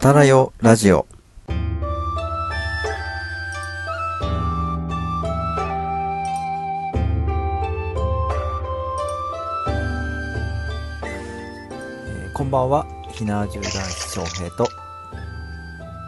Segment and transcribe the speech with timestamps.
[0.00, 1.06] たらよラジオ。
[12.06, 14.66] えーこんばんは、ひなわじゅう男子翔平と、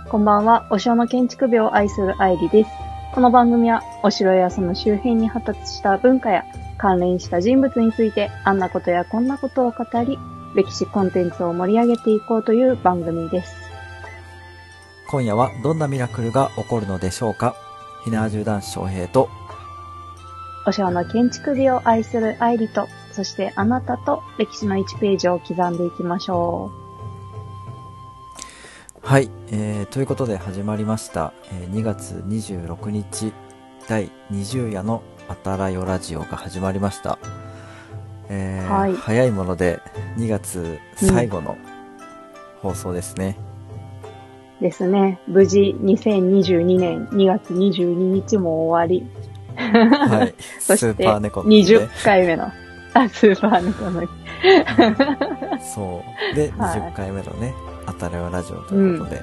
[0.09, 2.71] こんばんは、お城の建築美を愛する愛理です。
[3.15, 6.47] この番組は、お城やその周辺に発達した文化や
[6.79, 10.19] 関連した人物について、あんなことやこんなことを語り、
[10.57, 13.62] 歴史コンテンツを盛り上げていこうという番組です。
[15.13, 17.55] 今夜はどんなミラクルが起こるのでしょうか？
[18.03, 19.29] ひなわじゅう男子翔平と、
[20.67, 26.73] お城の建築美を愛する愛理と、そしてあなたと歴史の1ページを刻んでいきましょ
[29.03, 33.35] はい、えー、ということで始まりました、えー2月26日
[33.87, 37.19] 第20夜のあたらよラジオが始まりました。
[38.31, 39.83] えーはい早いもので
[40.17, 41.59] 2月最後の
[42.63, 43.37] 放送ですね。
[43.49, 43.52] う。
[44.63, 45.19] ですね。
[45.27, 49.07] 無事、2022年2月22日も終わり。
[49.57, 50.35] はい。
[50.61, 51.79] そスして、ーパー猫の日ね。
[51.79, 52.45] 20回目の、
[52.95, 54.09] あ、スーパー猫の日。
[55.75, 56.03] そ
[56.33, 56.37] う。
[56.37, 57.55] で、はい20回目のね、
[57.87, 59.23] あたらよラジオということで。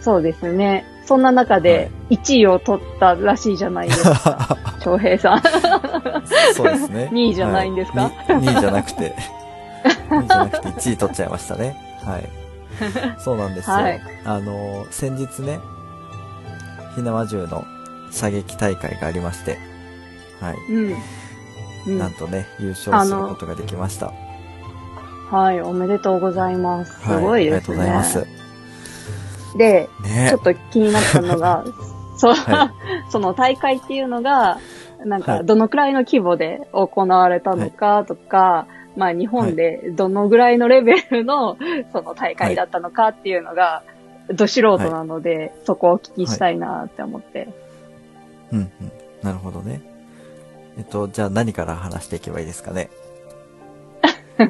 [0.00, 0.84] そうですね。
[1.06, 4.56] そんな中で1位を取ったらしいじゃないですか。
[4.80, 5.42] 翔平さん。
[6.54, 7.10] そうですね。
[7.14, 8.02] 2位じゃないんですか？
[8.02, 9.14] はい、2, 位じゃなくて、
[10.10, 11.76] 2位じゃなくて1位取っちゃいましたね。
[12.04, 12.43] はい。
[13.18, 13.76] そうなんですよ。
[13.76, 15.60] はいあのー、先日ね、
[16.94, 17.64] ひなわ銃の
[18.10, 19.58] 射撃大会がありまして、
[20.40, 20.56] はい。
[20.70, 20.94] うん。
[21.86, 24.10] うんなんとね、優勝することができました。
[25.30, 26.98] はい、おめでとうございます。
[27.00, 27.28] すごいですね。
[27.28, 27.40] はい。
[27.40, 28.26] ありがとうございで、ます。
[29.56, 31.64] ねちょっと気になったのが、
[32.16, 32.72] そう、は
[33.10, 34.58] その大会っていうのが、
[35.04, 41.56] なんか、はいどのくらいの規模で行われたのかとか、まあ日本でどのぐらいのレベルの
[41.92, 43.82] その大会だったのかっていうのが、
[44.28, 47.48] ど素人なので、そこをお聞きしたいなって思って。
[48.52, 48.70] うんうん。
[49.22, 49.80] なるほどね。
[50.78, 52.88] えっと、じゃあ何から話していけばいいですかね？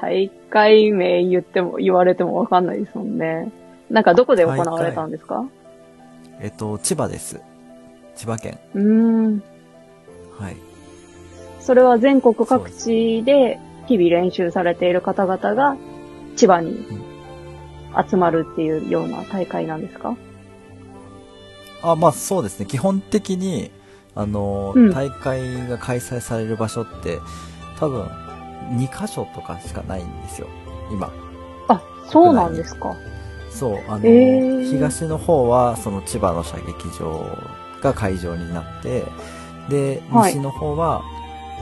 [0.00, 3.50] 大会名言っても、言われてもわかんないですもんね。
[3.90, 5.44] なんかどこで行われたんですか？
[6.40, 7.40] えっと、千葉です。
[8.14, 8.58] 千葉県。
[8.74, 9.42] うーん。
[10.38, 10.56] はい。
[11.68, 15.76] それは全国各地で日々練習されている方々が
[16.34, 16.82] 千葉に
[18.10, 20.16] 集まるっていうような大会なんですか？
[21.82, 22.64] あ、まあそうですね。
[22.64, 23.70] 基本的に、
[24.14, 27.18] あの、うん大会が開催される場所って、
[27.78, 28.06] 多分、
[28.78, 30.46] 2カ所とかしかないんですよ。
[30.90, 31.12] 今。
[31.68, 32.96] あ、そうなんですか。
[33.50, 37.26] そう、あの、えー東の方は、その千葉の射撃場
[37.82, 39.04] が会場になって、
[39.68, 41.02] で、はい西の方は、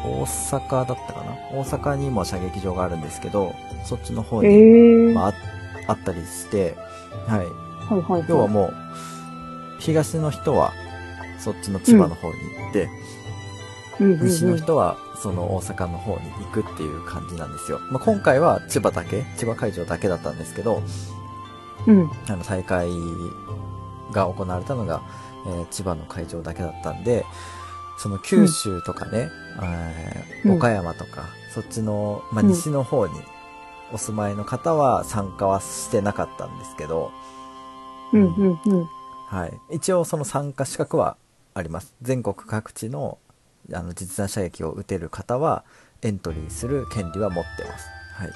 [0.05, 1.33] 大阪だったかな？
[1.53, 5.13] 大阪にも射撃場があるんですけど、そっちの方えに、ー。
[5.13, 5.35] まあ、あ
[5.89, 6.77] あったりして、
[7.27, 7.39] はい。
[7.39, 8.29] はいはいはい。
[8.29, 8.75] 要はもう、
[9.79, 10.73] 東の人は、
[11.39, 12.89] そっちの千葉の方に行って、
[14.01, 17.79] うん、西の人は、その大阪の方に行くっていう感じなんですよ。
[17.91, 20.83] まあ、今回は千葉だけ、千葉会場だけだったんですけど、
[21.87, 22.11] うん。
[22.29, 22.89] あの、大会
[24.13, 25.03] が行われたのが、
[25.47, 27.25] えー千葉の会場だけだったんで、
[27.99, 29.31] その九州とかね、
[29.63, 33.15] えーうん岡山とか、そっちの、まあ、うん西の方に
[33.93, 37.11] お住まいの方は参加はしてなかったんですけど、
[38.13, 38.89] うんうんうん。
[39.29, 39.75] はい。
[39.77, 41.17] 一応その参加資格は
[41.55, 41.95] あります。
[42.03, 43.19] 全国各地の、
[43.73, 45.65] あの、実弾射撃を撃てる方は、
[46.03, 47.89] エントリーする権利は持ってます。
[48.15, 48.33] はい。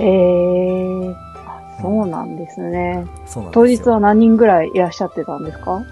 [0.00, 1.14] えー。
[1.46, 3.04] あそうなんですね。
[3.26, 3.52] そうなんですよ。
[3.52, 5.82] 当日は何人ぐらいいらっしゃってたんですか？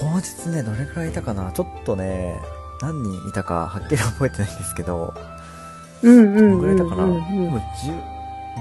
[0.00, 1.52] 当日ね、どれくらいいたかな？
[1.52, 2.40] ちょっとね、
[2.80, 5.14] 何人いたかはっきり覚えてないんですけど、
[6.02, 8.02] うんうんうんどのくらいいたかな、うんもう 10,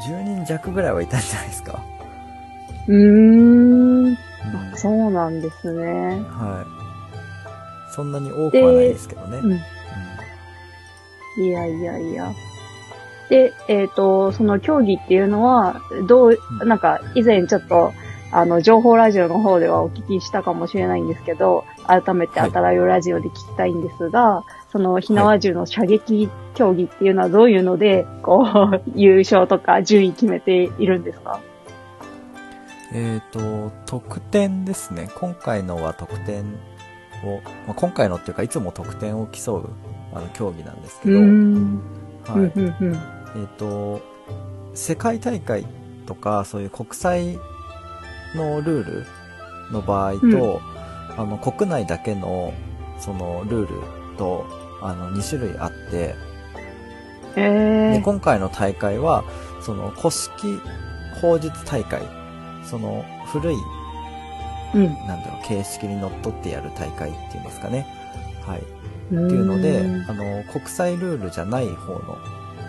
[0.10, 1.84] 10人弱ぐらいはいたんじゃないですか。
[2.88, 4.08] うーん。
[4.08, 4.18] うん
[4.74, 6.22] あそうなんですね。
[6.30, 6.66] は
[7.90, 7.94] い。
[7.94, 9.38] そんなに多くはないですけどね。
[9.38, 9.60] うんうん
[11.36, 12.32] いやいやいや。
[13.30, 17.92] で、えっ、と、その競技っていうのは、どう、うんなんか、以前ちょっと、
[18.36, 31.40] あの、情報ラジオの方ではお聞きしたかもしれないんですけど、改めてはいあたらよラジオで聞きたいんですが、その、ひなわ銃の射撃競技っていうのはどういうので、こう、優勝とか順位決めているんですか？
[32.92, 35.10] えっ、と、得点ですね。
[35.16, 36.40] 今回のは得点
[37.24, 39.70] を、まあ、今回のっていうか、いつも得点を競う、
[40.12, 41.82] あの、競技なんですけど、ん。
[42.26, 42.52] はい。
[43.40, 44.02] えっ、と、
[44.74, 45.68] 世界大会
[46.08, 47.38] とか、そういう国際
[48.36, 49.06] のルール
[49.72, 50.62] の場合と、
[51.18, 52.54] あの、国内だけの、
[53.00, 54.46] その、ルールと、
[54.82, 56.16] あの、2種類あって、
[57.36, 59.24] えで、え今回の大会は、
[59.62, 60.60] その古式
[61.22, 62.02] 法術大会、
[62.64, 63.56] その古い、
[64.76, 64.86] うん。
[65.08, 67.88] なんだろう、形式にのっとってやる大会っていうんですかね。
[68.46, 68.60] はい。
[68.60, 68.64] っ
[69.10, 72.18] ていうのでうん、あの、国際ルールじゃない方の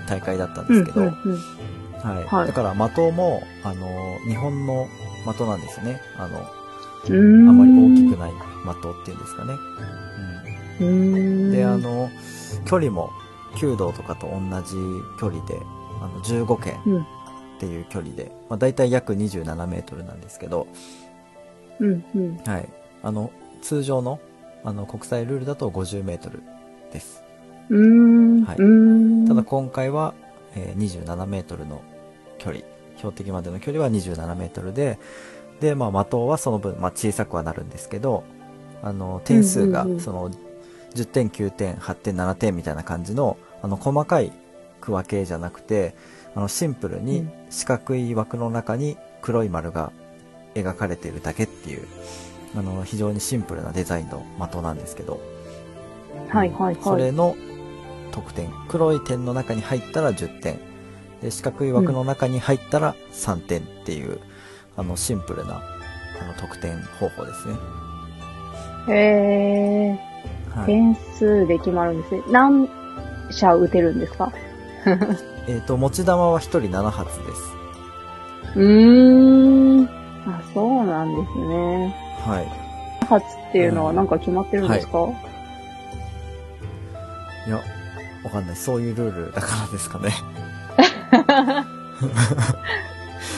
[0.07, 1.07] 大会だったんうんですけど。
[1.07, 4.87] はいだから的も、あの、日本の
[5.25, 6.01] 的なんですね。
[6.17, 9.55] あの、あまり大きくない的っていうんですかね。
[10.81, 11.53] うんん。
[11.53, 12.11] で、あ、の、
[12.65, 13.11] 距離も、
[13.57, 14.75] 弓道とかと同じ
[15.21, 15.61] 距離で、
[16.01, 17.03] あの、15剣うん。
[17.03, 17.05] っ
[17.61, 20.67] ていう距離で、まあ、大体約27メートルなんですけど、
[21.79, 22.05] うん。
[22.15, 22.37] うん。
[22.45, 22.69] はい。
[23.03, 23.31] あの、
[23.63, 24.19] 通常の、
[24.65, 26.43] あの、国際ルールだと50メートル
[26.93, 27.23] です。
[27.71, 29.29] はい。
[29.29, 30.15] ただ今回は、
[30.55, 31.83] えー27メートルの
[32.39, 32.65] 距離、
[32.97, 34.99] 標的までの距離は27メートルで、
[35.61, 38.25] で、まあ、的はその分、まあ、小さくはなるんですけど、
[38.83, 40.31] あの、点数がその、
[40.95, 44.33] 10点、9点、8点、7点みたいな感じの、あの、細かい
[44.81, 45.95] 区分けじゃなくて、
[46.35, 49.93] あの、シンプルにうん四角い枠の中に黒い丸が
[50.55, 51.87] 描かれているだけっていう、
[52.57, 55.21] あの、非常にシンプルなデザインの的なんですけど、
[56.29, 57.03] はいはいそはい。
[57.03, 57.37] れの
[58.11, 58.51] 得点。
[58.69, 60.59] 黒い点の中に入ったら10点。
[61.25, 64.21] で、四角い枠の中に入ったら3点っていう、
[64.77, 67.55] あの、シンプルな、あの、得点方法ですね。
[68.89, 70.59] へー。
[70.59, 70.67] はい。
[70.67, 72.23] 点数で決まるんですね。
[72.31, 72.69] 何
[73.31, 74.31] 射撃てるんですか？
[75.49, 77.41] えっ、と、持ち玉は1人7発です。
[78.57, 79.85] うーん。
[80.27, 81.97] あ、そうなんですね。
[82.27, 83.07] はい。
[83.07, 84.99] 発っていうのはなんか決まってるんですか、
[87.47, 87.63] いや、
[88.25, 88.57] わかんない。
[88.57, 90.11] そういうルールだからですかね。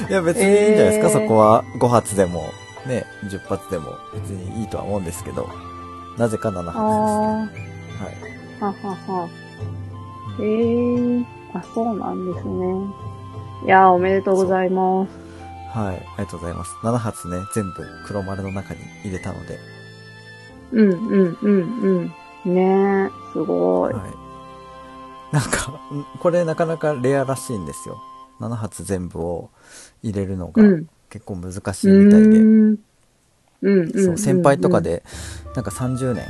[0.08, 1.64] いや、別にいいんじゃないですか、えーそこは。
[1.78, 2.52] 5発でも、
[2.86, 5.48] ね、10発でも別にいいとは思うんですけど、
[6.16, 7.66] なぜか7発ですね。
[8.00, 8.16] あはい。
[8.60, 9.28] あ、ははは。
[10.40, 11.24] ええー。
[11.54, 12.66] あ、そうなんですね。
[13.64, 15.10] いやー、おめでとうございます。
[15.70, 16.74] はい、ありがとうございます。
[16.82, 19.58] 7発ね、全部黒丸の中に入れたので、
[20.72, 22.12] うん、うん、うん、
[22.44, 22.54] うん。
[22.54, 23.92] ねえ、すごい。
[23.92, 24.25] はい。
[25.32, 28.02] なんか、ん これなかなかレアらしいんですよ。
[28.40, 29.50] 7発全部を
[30.02, 30.86] 入れるのがうん。
[31.08, 34.04] 結構難しいみたいで、うーん。
[34.04, 34.80] そう先輩とか。
[34.80, 35.02] で、
[35.54, 36.26] なんか30年、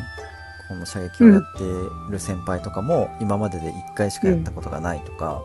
[0.69, 1.65] この射撃をやって
[2.11, 5.43] る先輩とかも、今までで1回しかやったことがないとか、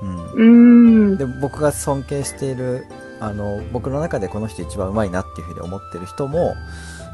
[0.00, 0.16] うん。
[0.16, 1.16] うーん。
[1.18, 2.86] で、僕が尊敬している、
[3.20, 6.54] あの、僕の中でこの人一番上手いなっていうふうに思ってる人も、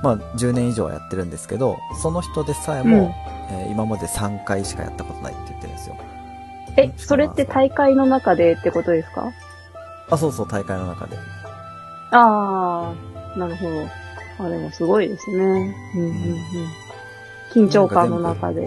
[0.03, 3.15] まあ、10年以上はやってるんですけど、その人でさえも、
[3.51, 5.97] えー今まで3回しかやったことないって言ってるんですよ。
[6.77, 9.33] え、それって大会の中でってことですか？
[10.11, 11.17] あ、そうそう、大会の中で。
[12.11, 12.93] あ
[13.35, 14.45] あ、なるほど。
[14.47, 15.75] あ、でもすごいですね。
[15.97, 17.67] うん、うん、うん。
[17.67, 18.63] 緊張感の中で。
[18.63, 18.67] う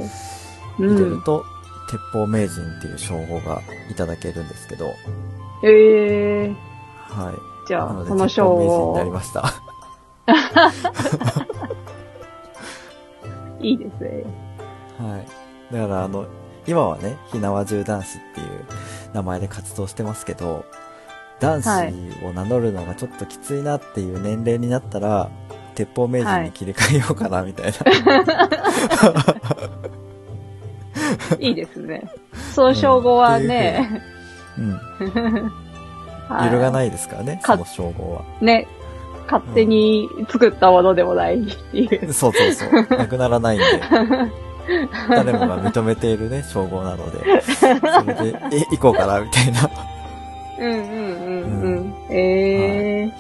[0.80, 1.24] 入れるん。
[1.24, 1.45] と、
[1.89, 4.88] 鉄砲名人っていう称号がいただけるんですけど、
[5.63, 7.24] ええー。
[7.24, 7.36] はい。
[7.68, 9.61] じゃあ、その賞鉄砲名人になりを、ました。
[13.60, 14.24] いいですね。
[15.00, 15.25] はい。
[15.74, 16.25] だから、あの、
[16.68, 18.48] 今はね、ひなわ銃男子っていう
[19.13, 20.66] 名前で活動してますけど、
[21.39, 21.69] 男子
[22.25, 25.30] を名乗るのがちょっときついなっていう年齢になったら、
[25.75, 27.78] 鉄砲名人に切り替えようかな、みたいな。
[31.40, 32.04] いいですね。
[32.54, 34.02] その称号はね、
[34.57, 34.73] うん。
[36.30, 38.21] は揺るがないですからね、かその称号は。
[38.42, 38.68] ね、
[39.31, 42.11] 勝手に作ったものでもないっていう。
[42.11, 42.97] そうそうそう。
[42.97, 43.66] なくならないんで。
[45.09, 47.42] 誰もが認めているね、称号なので。
[47.42, 49.69] それで、え、行こうかな、みたいな。
[50.59, 51.94] うんうんうんうん。
[52.09, 53.14] ええ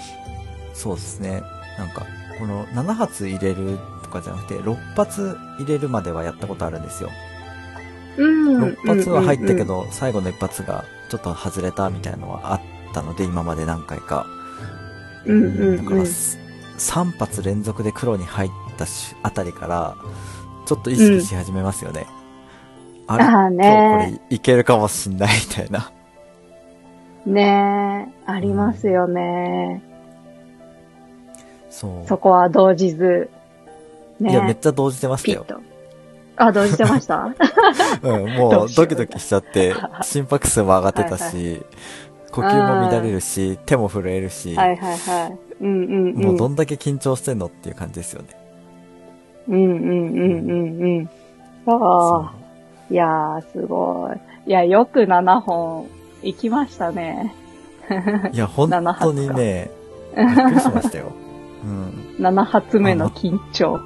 [0.73, 1.41] そうですね。
[1.77, 2.05] なんか、
[2.39, 7.09] この7発入れるとかじゃなくて、6発入れるまではやったことあるんですよ。
[8.17, 8.63] うん。
[8.63, 12.61] 6発は入ったけど、最後の1発がちょっと外れたみたいなのはあっ
[12.93, 14.25] たので、今まで何回か。
[15.25, 16.01] うんうんだから、うん。
[16.03, 19.95] 3発連続で黒に入ったしあたりから、
[20.65, 22.05] ちょっと意識し始めますよね。
[23.07, 23.23] あれ？
[23.23, 25.91] ああ今日ねこれいけるかもしんないみたいな。
[27.25, 29.81] ねえ、ありますよね。
[31.69, 32.07] そう。
[32.07, 33.29] そこは動じず。
[34.19, 35.45] ねいや、めっちゃ動じてましたよ。
[36.37, 37.29] あ、動じてました？
[38.01, 41.61] うん、もうドキドキしちゃって、 心拍数も上がってたし、
[42.31, 45.37] 呼吸も乱れるし、手も震えるし、はいはいはい。
[45.61, 46.23] うんうんうん。
[46.25, 48.29] もうどんだけ緊張してんのっていう感じですよね。
[49.49, 51.09] うんうんうんうんうん。
[51.65, 52.29] そ
[52.89, 52.93] う。
[52.93, 54.49] いやー、すごい。
[54.49, 55.87] いや、よく7本
[56.23, 57.35] 行きましたね。
[58.33, 59.69] いや、本当にね、
[60.15, 61.11] びっくりしましたよ。
[61.63, 62.25] うん。
[62.25, 63.79] 7発目の緊張。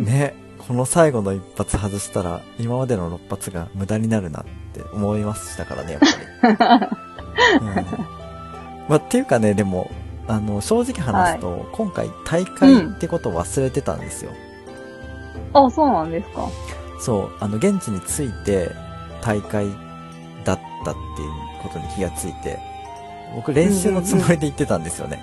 [0.00, 0.34] ね、
[0.66, 6.00] この最後の一発外したら、今までの6発が無駄になるなって思いましたからね、やっ
[6.58, 6.60] ぱ
[8.88, 9.90] まあ、っていうかね、でも、
[10.26, 14.32] あの、正直話すと、今回大会ってことを忘れてたんですよ。
[15.52, 16.48] あ、そうなんですか。
[17.00, 18.72] そう、あの、現地に着いて
[19.22, 19.68] 大会
[20.44, 20.98] だったっていう
[21.62, 22.58] ことに気がついて、
[23.36, 25.22] 僕練習のつもりで行ってたんですよね。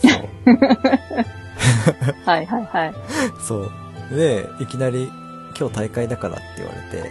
[0.02, 0.14] そう。
[2.26, 2.94] はいはいはい。
[3.46, 3.70] そう。
[4.10, 5.10] で、いきなり、
[5.58, 7.10] 今日大会だからって言われて、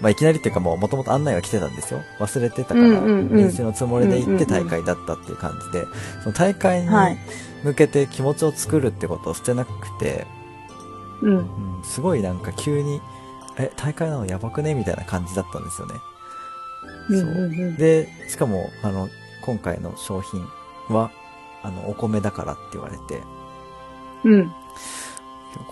[0.00, 2.02] まあ、いきなりっていうかもう元々案内は来てたんですよ。
[2.20, 5.86] 忘れてたから、練習のつもりで行って大会だったっていう感じで、
[6.22, 7.18] その大会にはい
[7.64, 10.26] 向けて気持ちを作るってことをしてなくて、
[11.22, 11.36] うん。
[11.38, 11.46] うん、
[11.82, 13.00] すごいなんか急に、
[13.58, 14.74] え、大会なのやばくね？
[14.74, 15.94] みたいな感じだったんですよね。
[17.10, 17.76] うんそう。
[17.76, 19.08] で、しかも、あの、
[19.42, 20.46] 今回の商品
[20.88, 21.10] は、
[21.64, 23.20] あの、お米だからって言われて、
[24.22, 24.52] うん。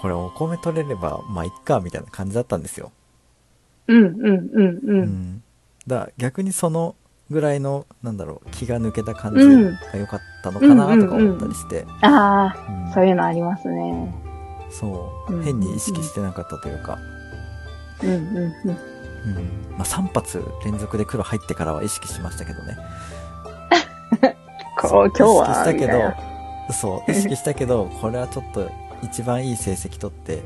[0.00, 2.92] これお米取れれば、まあ、いっか、みたいな感じだったんですよ。
[3.88, 4.80] うんうんうんう。
[4.87, 5.42] うんん。
[5.87, 6.97] だから逆にその
[7.30, 14.14] ぐらいの、なんだろう、気が抜けた感うんじが良かったのかなとか思ったりして、あうんあ、そういうのありますね。
[14.71, 16.99] そううん変に意識してなかったというか、
[18.02, 18.37] うんうんうん。
[18.38, 18.54] うん。
[19.76, 22.76] まあ、3発連続で黒入ってからは意識しましたけどね。
[24.78, 25.45] こう、今日は。
[25.45, 26.12] 意識したけど、
[26.73, 28.71] そう、意識したけど、これはちょっと
[29.06, 30.42] 一番いい成績取って、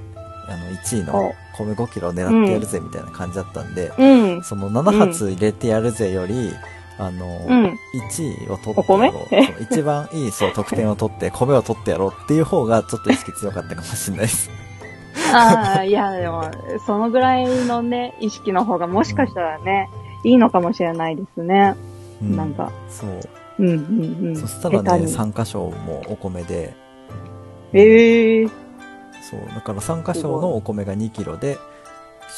[0.48, 4.04] あの、1位の米5キロ狙ってやるぜみたいな感じだったんで、う
[4.38, 4.42] ん。
[4.42, 6.52] その7発入れてやるぜより、
[6.98, 7.78] あの、うん。
[8.10, 9.20] 1位を取ってやろ
[9.60, 14.50] う一番いいそう得点を取って、 米を取ってやろうっていう方がちょっと意識強かったかもしれないです。
[15.32, 16.44] ああ、いや、でも、
[16.86, 19.88] そのぐらいのね、意識の方がもしかしたらね、
[20.24, 21.74] いいのかもしれないですね。
[22.22, 22.70] うんなんか。
[22.88, 23.10] そう。
[23.58, 24.36] うんうんうん。
[24.36, 26.74] そしたらね、下手に参加賞もお米で、
[27.72, 28.46] ええ
[29.22, 31.58] そう、だから参加賞のお米が2キロで、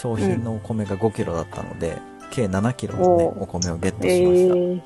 [0.01, 1.99] 商品のお米が5キロだったので、
[2.31, 4.57] 計7キロのね、おお米をゲットえしました。
[4.57, 4.83] え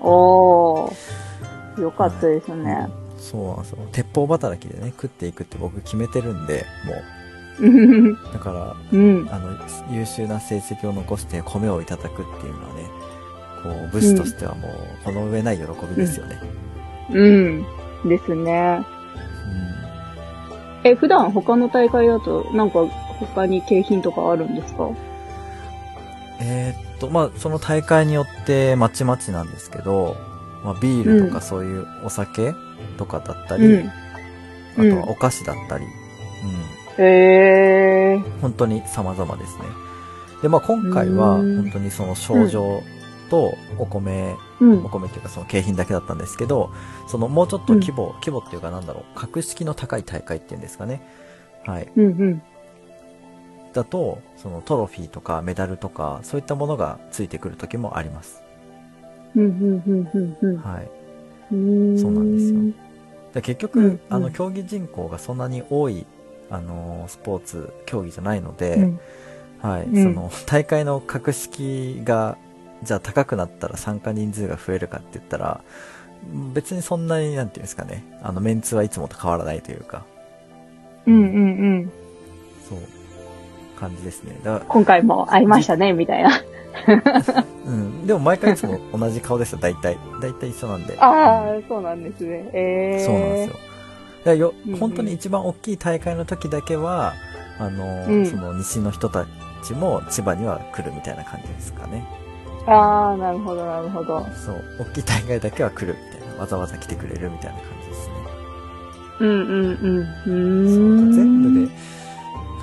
[0.00, 1.82] おー。
[1.82, 2.88] よかったですね。
[3.18, 3.78] そうなんですよ。
[3.92, 6.94] 鉄砲働きでね、食っていくって僕決めてるんで、も
[7.60, 8.10] うん。
[8.12, 8.18] う。
[8.32, 9.28] だから、うん。
[9.30, 9.56] あの、
[9.94, 12.82] 優秀な成績を残して米をいただくっていうのはね、
[13.62, 14.72] こう、武士としてはもう、
[15.04, 16.40] この上ない喜びですよね。
[17.10, 17.66] うん。
[18.08, 18.84] ですね。
[20.84, 22.86] え、普段他の大会だと、なんか
[23.18, 24.84] 他に景品とかあるんですか？
[24.84, 24.96] うん
[26.38, 30.16] えーっと、まあ、その大会によってまちまちなんですけど、
[30.62, 32.54] まあ、ビールとかそういうお酒
[32.98, 33.90] とかだったり、うん。
[34.78, 35.84] あとはお菓子だったり、
[36.98, 38.22] うん、へえ。
[38.42, 39.64] 本当に様々ですね。
[40.42, 42.82] で、まあ今回はうん本当にその症状
[43.30, 44.88] とお米、うんお。
[44.88, 46.70] 米っていうかその景品だけだったんですけど、
[47.08, 51.02] そのもうちょっと規模、規模っていうかなんだろう、格式の高い大会っていうんですかね。
[51.66, 51.88] はい。
[51.96, 52.42] うんうん。
[53.72, 58.42] だと、そのトロフィーとかメダルとか、そういったものがついてくる時もあります。
[59.34, 60.90] うんうんうんうんうんはい。
[61.52, 61.98] うん。
[61.98, 62.60] そうなんですよ
[63.34, 66.06] で結局、うんうんあの、競技人口がそんなに多い、
[66.48, 69.00] あのースポーツ、競技じゃないので、うん。
[69.60, 72.38] はい、うんその、大会の格式が、
[72.86, 75.60] じゃあ高くなったら参加人数が増えるかって言ったら、
[76.54, 80.04] 別にそんなに、なんていうんですかね、あの、メンツはいつもと変わらないというか、
[81.06, 81.28] うんうんう
[81.82, 81.92] ん。
[82.68, 82.78] そう、
[83.78, 84.38] 感じですね。
[84.42, 86.30] だか今回も会いましたね、みたいな。
[86.30, 89.98] ら、 うん、でも毎回いつも同じ顔ですよ、大体。
[90.20, 90.98] 大体一緒なんで。
[90.98, 92.50] ああ、そうなんですね。
[92.52, 93.04] ええ。
[93.04, 93.56] そうなんですよ。
[94.24, 97.14] だようんうん本当に一番大きい大会の時だけは、
[97.58, 99.26] あの、うんその西の人た
[99.62, 102.04] ちも千葉には来るみたいな感じですかね。
[102.66, 104.26] ああ、なるほど、なるほど。
[104.34, 106.40] そう、大きい大会だけは来るみたいな。
[106.40, 108.14] わざわざ来てくれるみたいな感じですね。
[109.20, 110.64] うんうんうん。
[110.66, 111.14] うそう。
[111.14, 111.72] 全部で、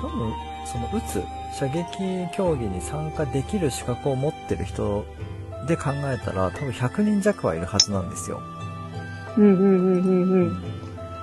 [0.00, 0.32] 多分、
[0.66, 1.22] その、打つ、
[1.58, 5.04] 射撃競技に参加できる資格を持ってる人
[5.66, 8.40] で考えたら、多分100人弱はいるはずなんですよ。
[9.36, 10.62] うんうんうんうんうん。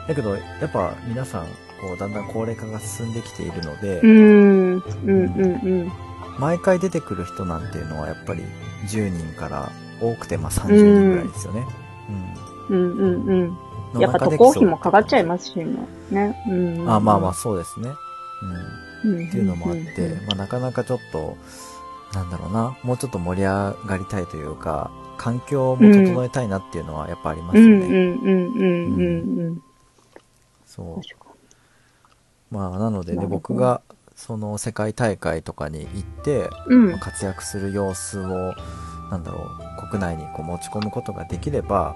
[0.08, 4.74] だけど、やっぱ皆さん、こう、だんだん高齢化が進んできているので、うーん。
[4.74, 5.92] うんうんうん。
[6.40, 8.44] 毎回出てくる人なんていうのはやっぱり
[8.88, 9.72] 10人から
[10.02, 11.66] 多くてまあ30人ぐらいですよね。
[12.10, 13.58] うんうんうん。
[13.94, 14.02] うん。
[14.02, 15.66] やっぱ渡航費もかかっちゃいますしね。
[16.10, 16.44] ね。
[16.48, 16.90] うん。
[16.90, 17.90] あ、まあまあそうですね。
[19.04, 19.18] うん。
[19.18, 19.28] うん。
[19.28, 21.36] っていうのもあって、まあなかなかちょっと、
[22.14, 27.74] なんだろうな、もうちょっと盛り上がりたいというか、環境も整えたいなっていうのはやっぱありますよね。
[27.76, 29.64] うんうんうんうんうんうん。
[30.66, 32.54] そう。
[32.54, 33.82] まあなのでね、僕が
[34.28, 36.76] その世界大会とかに行って、に。
[36.76, 36.92] うん。
[36.92, 37.00] まあ。
[37.00, 38.54] 活躍する様子を、
[39.10, 39.50] なんだろ
[39.80, 41.96] う、国内にこう持ち込むことができれば、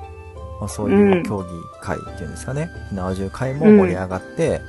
[0.60, 1.50] まあ、そういう競技
[1.82, 4.60] 会っていうんですかね、火縄銃会も盛り上がって、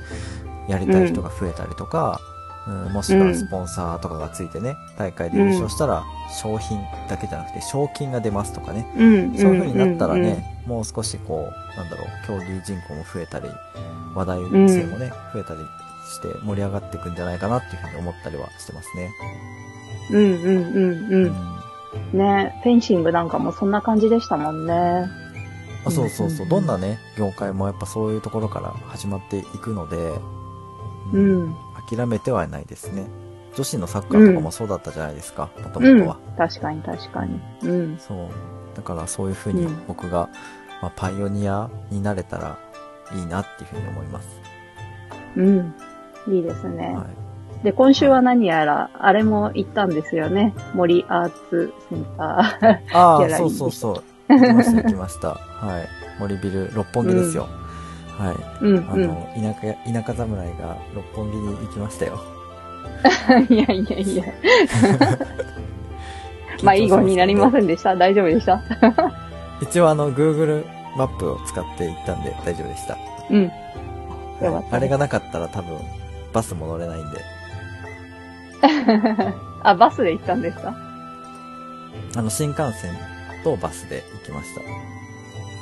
[0.69, 2.19] やりたい人が増えたりとか、
[2.67, 6.03] うん、もしくはスポンサーとかがついてね、大会で優勝したら
[6.39, 9.37] 商品だけじゃなくて賞金が出ますとかね、うん。
[9.37, 13.47] そういう風になったらね、もう少しこう、なんだろう、競技人口も増えたり、
[14.13, 15.59] 話題性もね、増えたり
[16.07, 19.11] して盛り上がっていくんじゃないかなっていう風に思ったりはしてますね。
[20.11, 20.17] うん。
[20.17, 21.33] うんうんうんう
[22.13, 22.19] うん。
[22.19, 25.05] ね、フェンシングなんかもそんな感じでしたもんね。
[25.85, 30.21] あそうそうそう、うんどんなね、業界もやっぱそういうところから始まっていくので、う
[31.13, 31.55] うんん。
[31.89, 33.07] 諦めてはないですね。
[33.55, 36.17] 女子のサッカーとかもそうだったじゃないですか、もとうんもとは。。
[36.37, 37.39] 確かに確かに。
[37.63, 37.97] うん。
[37.97, 38.27] そう。
[38.75, 40.29] だからそういう風にうん僕が、
[40.81, 42.59] まあ、パイオニアになれたら
[43.15, 44.27] いいなっていう風に思います。
[45.37, 45.73] うん。
[46.27, 46.93] いいですね。
[46.95, 47.63] はい。
[47.63, 50.53] で、今週は何やら、あれも行ったんですよね。
[50.73, 52.79] 森アーツセンター。
[52.93, 54.33] ああ、そうそうそう。
[54.33, 55.29] 行きました、行きました。
[55.29, 55.87] はい。
[56.19, 57.47] 森ビル、六本木ですよ。
[58.17, 58.31] は
[58.61, 58.65] い。
[58.65, 58.89] うんうん。
[58.89, 62.19] あの、田舎、田舎侍が六本木に行きましたよ。
[63.49, 64.23] いやいやいや。
[66.63, 67.95] まあ、いい子になりませんでした。
[67.95, 68.61] 大丈夫でした
[69.61, 70.65] 一応あの、Google
[70.97, 72.97] マップを使って行ったんで大丈夫でした。
[73.29, 73.51] うん。
[74.71, 75.77] あれがなかったら多分、
[76.37, 77.19] バスも乗れないんで。
[79.63, 80.75] あ、バスで行ったんですか？
[82.15, 82.93] あの、新幹線
[83.43, 84.49] とバスで行きまし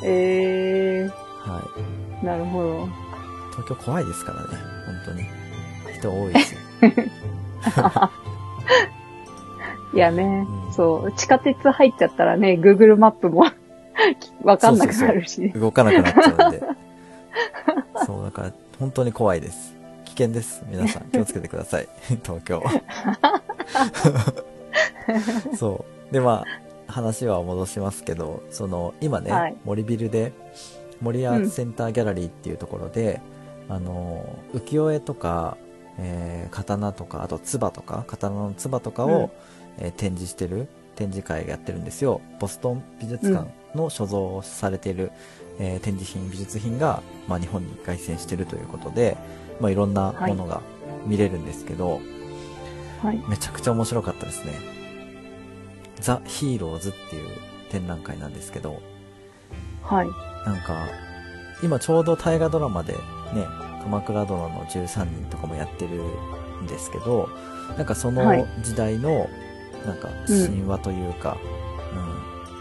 [0.03, 1.10] え
[1.46, 1.51] た。
[1.51, 1.62] はい。
[2.22, 2.89] ー、なるほど。
[3.51, 4.48] 東京怖いですからね、
[4.86, 5.24] 本当に。
[5.98, 6.58] 人多いし。
[9.94, 13.46] いやね、うんそう、地下鉄入っちゃったらね、Google マップも
[14.44, 15.51] わかんなくなるし。
[15.51, 16.62] 動かなくなっちゃうんで。
[18.05, 19.74] そう、だから、本当に怖いです。
[20.15, 20.63] 危険です。
[20.67, 21.88] 皆さん、気をつけてください。
[22.24, 22.63] 東京。
[25.57, 26.13] そう。
[26.13, 26.45] で、ま
[26.88, 30.31] あ、話は戻しますけど、その、今ね、はい森ビルで、
[31.01, 33.19] 森アーツセンターギャラリーっていうところで、
[33.67, 35.57] あの、浮世絵とか、
[36.00, 39.29] えー刀とか、あと唾とか、刀の唾とかを、
[39.77, 42.22] えー展示してる展示会がやってるんですよ。
[42.40, 45.11] ボストン美術館の所蔵されている、
[45.59, 49.18] えー展示品、美術品が、まあ、日本に凱旋してるということで、
[49.59, 50.61] まあ、いろんなものが
[51.05, 52.01] 見れるんですけど、
[53.01, 53.24] はい。
[53.27, 54.53] めちゃくちゃ面白かったですね。
[56.00, 57.29] ザ・ヒーローズっていう
[57.70, 58.81] 展覧会なんですけど、
[59.81, 60.07] はい。
[60.46, 60.88] なんか、
[61.64, 63.00] 今ちょうど大河ドラマでね、
[63.83, 66.01] 鎌倉殿の13人とかもやってる
[66.64, 67.29] んですけど、
[67.77, 69.29] なんかそのはい時代の、
[69.85, 71.38] なんか神話というか、
[71.74, 71.75] うん、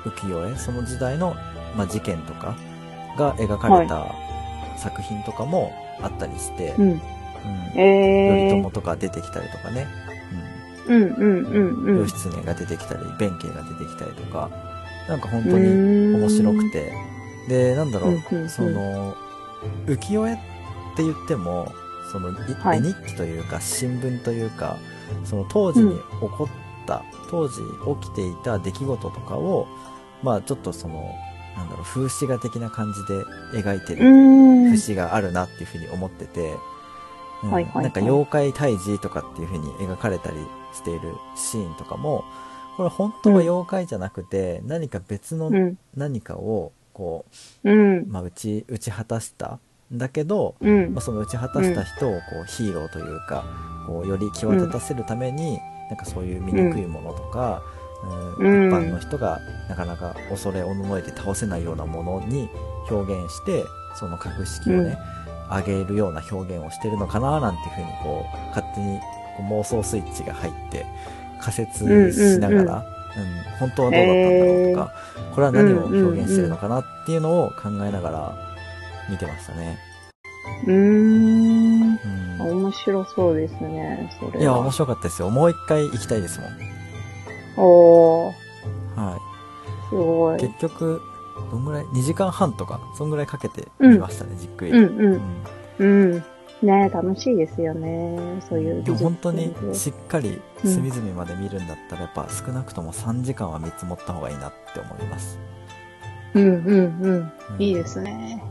[0.05, 1.35] 浮世絵、その時代の、
[1.77, 2.57] まあ、事件とか
[3.17, 4.15] が描かれた
[4.77, 6.91] 作品とかもあったりして、うん。
[6.91, 7.01] うん。
[7.77, 8.51] えー。
[8.51, 8.71] 頼朝。
[8.71, 9.87] とか出てきたりとかね、
[10.87, 11.03] うん。
[11.03, 11.99] うんうんうん、うん。
[12.01, 14.51] 義経が出てきたり、弁慶が出てきたりとか、
[15.09, 16.93] なんか本当に面白くて、
[17.49, 18.49] で、なんだろう、うんうんうん。
[18.49, 19.15] その、
[19.87, 20.37] 浮世絵っ
[20.97, 21.73] て言っても、
[22.13, 22.79] その、いはい。
[22.79, 24.77] 絵日記というか、新聞というか、
[25.25, 27.61] その当時に起こった、当時
[28.01, 29.67] 起きていた出来事とかを、
[30.25, 31.15] まあちょっとその、
[31.57, 34.71] なんだろう、風刺画的な感じで描いてうるん。
[34.71, 36.41] 節があるなっていうふうに思ってて、
[37.43, 40.37] うんはいはいはいなんか妖怪退治とかっていうふうに描かれたり
[40.73, 42.25] しているシーンとかも、
[42.79, 45.79] これ本当は妖怪じゃなくて、何か別のうん。
[45.95, 47.27] 何かを、こ
[47.63, 48.07] うんう、。
[48.09, 49.59] まあ、打ち、打ち果たした
[49.93, 51.01] んだけど、うんまあ、。
[51.03, 53.45] その打ち果たした人をこうヒーローというか、
[53.87, 55.59] こうより際立たせるために、
[55.89, 57.63] なんかそういう醜いものとか、
[58.39, 62.49] うんうん一般の人がなかなか恐れおののいて倒せないようなものに
[62.91, 63.65] 表現して、
[63.99, 64.99] その格式をね、
[65.51, 69.01] 上げるような表現をしてるのかななんていうふうにこう、勝手に
[69.51, 70.87] 妄想スイッチが入って
[71.41, 72.95] 仮説しながら、うん
[73.61, 74.93] 本当はどうだったんだろうとか、
[75.35, 78.35] これは何を表現してるのかなっていうのを考えながら
[79.09, 79.79] 見てましたね。
[80.67, 81.83] うーん。
[81.83, 84.43] うん面白そうですね、それは。
[84.43, 85.31] いや、面白かったですよ。
[85.31, 86.74] もう一回行きたいですもん。
[87.57, 88.33] おー、
[88.97, 89.19] は
[89.89, 90.37] すごい。
[90.37, 90.41] い。
[90.41, 91.01] 結局、
[91.51, 94.71] どんぐらい ?2 時間半とか、そんぐらいかけて見ましたね、じっくり。
[94.73, 95.23] うんうん
[95.79, 96.25] うんうん。
[96.63, 98.41] ね楽しいですよね。
[98.49, 105.39] そういうでも本当にしっかり隅々まで見るんだったら、やっぱ少なくとも3時間は見積もった方がいいなって思います。
[106.35, 107.33] うんうんうん。
[107.51, 108.43] うんいいですね。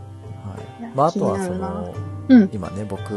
[0.46, 0.92] はい。
[0.96, 1.96] まあ、あとはその、
[2.30, 2.50] うん。
[2.54, 3.12] 今ね、僕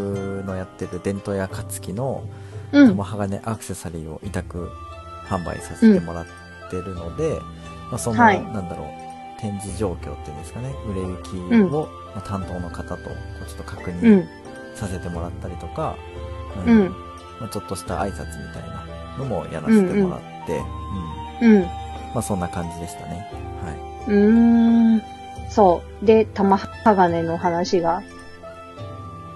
[0.46, 2.25] のやってる伝統や勝の
[2.72, 2.88] うん。
[2.88, 4.70] 玉鋼アクセサリーを委託
[5.28, 6.26] 販売させてもらっ
[6.70, 7.38] てるので、
[7.90, 14.28] まあ、その、はいなんだろう、展示状況っていうんですかね、売れ行きうんを、まあ、担当の方とちょっと確う認ん。
[14.74, 15.96] させてもらったりとか、
[16.66, 16.88] うん。
[17.40, 18.84] まあ、ちょっとした挨拶みたいな
[19.18, 20.62] のもやらせてもらって、
[21.40, 21.62] うんうん。
[21.62, 23.30] まあそんな感じでしたね。
[23.62, 25.02] はうーん。
[25.50, 26.06] そう。
[26.06, 28.04] で、玉鋼の話がい。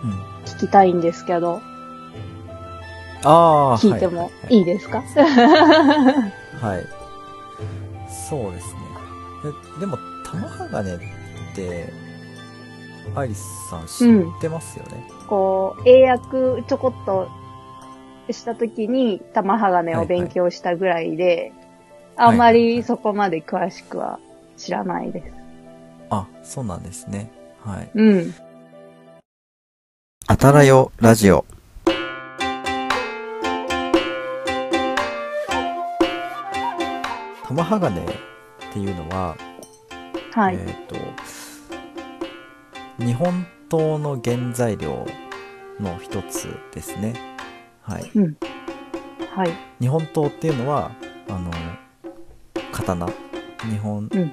[0.04, 0.10] うん。
[0.44, 1.60] 聞きたいんですけど、
[3.22, 5.04] 聞いてもはいいですか、は
[6.62, 6.64] い。
[6.64, 6.86] はい。
[8.28, 8.80] そうですね。
[9.76, 10.98] えでも、玉鋼っ
[11.54, 11.92] て、
[13.14, 14.04] アイリスさん知
[14.38, 15.04] ってますよね？
[15.28, 17.28] こう、英訳ちょこっと
[18.30, 21.52] したときに玉鋼を勉強したぐらいで、
[22.16, 24.20] あんまりそこまで詳しくは
[24.56, 25.32] 知らないです。
[26.10, 27.30] あ、そうなんですね。
[27.64, 27.90] はい。
[27.94, 28.34] うん。
[30.26, 31.44] あたらよラジオ。
[37.50, 39.36] 玉鋼っていうのは、
[40.32, 40.54] はい。
[40.54, 40.94] えっ、と、
[43.04, 45.04] 日本刀の原材料
[45.80, 47.14] の一つですね。
[47.82, 48.02] はい。
[49.34, 49.50] はい。
[49.80, 50.92] 日本刀っていうのは、
[51.28, 51.50] あの、
[52.70, 53.08] 刀。
[53.08, 54.32] 日本、うん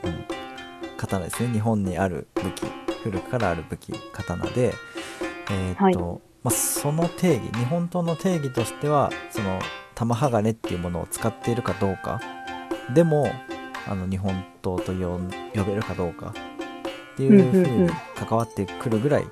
[0.95, 1.53] 刀ですね。
[1.53, 2.65] 日本にある武器。
[3.01, 4.75] 古くからある武器、刀で、
[5.49, 9.59] えっ、と、まあ、その定義、日本刀の定義としては、その、
[9.95, 12.19] 玉鋼っていうものを使っているかどうか、
[12.93, 13.29] でも、
[13.87, 16.33] あの、日本刀と呼べるかどうか
[17.13, 19.27] っていうふうに関わってくるぐらい、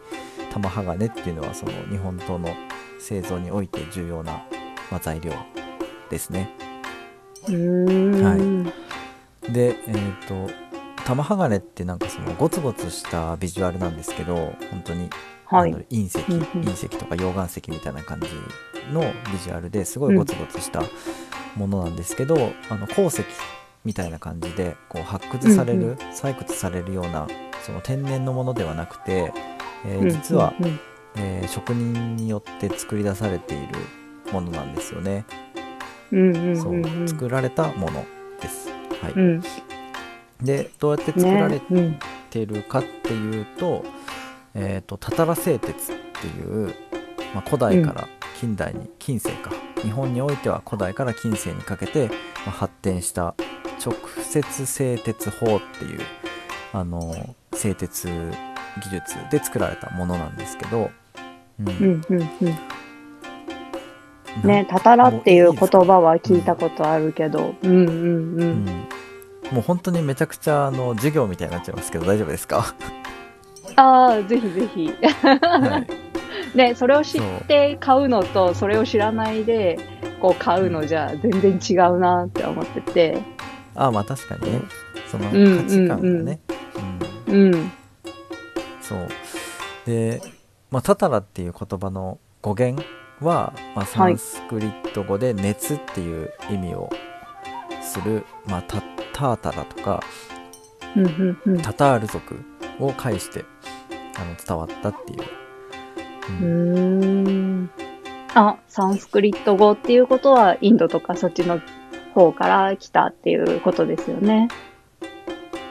[0.51, 2.49] 玉鋼っていうのは、その、日本刀の
[2.99, 4.43] 製造において重要な、
[4.91, 5.33] まあ、材料
[6.09, 6.49] ですね。
[7.47, 8.63] うーん。
[9.53, 10.49] で、えっ、と、
[11.05, 15.09] 玉鋼ってなんかそのゴツゴツしたビジュアルなんですけど、本当に、
[15.45, 15.71] はい。
[15.71, 18.27] 隕石、うんうん隕石とか溶岩石みたいな感じ
[18.91, 20.81] のビジュアルですごいゴツゴツした
[21.55, 23.23] ものなんですけど、あの鉱石
[23.83, 27.27] みたいな感じでこう発掘される、うんう採掘されるような
[27.65, 29.33] その天然のものではなくて、
[29.85, 30.79] えーうん実は、うん
[31.15, 33.75] えー職人によって作り出されている
[34.31, 35.25] ものなんですよね。
[36.11, 37.07] うんうんそううんうん。
[37.07, 38.05] 作られたもの
[38.41, 38.69] です。
[39.01, 39.13] はい。
[39.13, 39.43] うん。
[40.41, 41.61] でどうやって作られね。
[41.71, 41.99] うん。
[42.29, 43.85] てるかっていうと,、
[44.53, 46.75] えー、とたたら製鉄っていう、
[47.33, 48.07] まあ、古代から
[48.39, 49.51] 近代に、近世か
[49.85, 52.15] 日本においては古代から近世にかけて、ま
[52.47, 53.35] あ発展した
[53.83, 55.99] 直接製鉄法っていう
[56.73, 60.89] あの製鉄技術で作られたものなんですけど、
[61.59, 62.57] うんうんうんうん。
[64.41, 67.91] なね、たたらっていう言葉は聞いたことあるけど、うんうんう。
[67.91, 68.87] うんん
[69.51, 72.73] もう本当にめちゃくちゃあの授業みたいになっちゃいますけど大丈夫ですか、
[73.77, 74.93] ああ、ぜひぜひ。
[75.21, 75.87] はい、
[76.53, 79.77] ね、それを知って買うのと、それを知らないで、
[80.21, 83.17] こう買うのじゃ全然違うなって思ってて。
[83.75, 84.61] あまあ確かにね
[85.11, 86.39] そのうん価値観がね、
[87.27, 87.71] うんうん。
[88.81, 89.07] そう。
[89.85, 90.21] で、
[90.71, 92.83] まあ、タタラっていう言葉の語源
[93.21, 96.89] は、まあ、サはいンスクリット語で熱っていう意味を
[97.81, 98.81] する、まあ、タ
[99.13, 100.01] タータラとか
[100.95, 101.61] うんうんうん。
[101.61, 102.39] タタール族
[102.79, 103.43] を介して
[104.17, 105.44] あの伝わったっていう。
[106.41, 107.69] ううん。
[108.33, 111.61] あ、サンスクリット語っていうことは、インドとかそっちの
[112.13, 114.47] 方から来たっていうことですよね。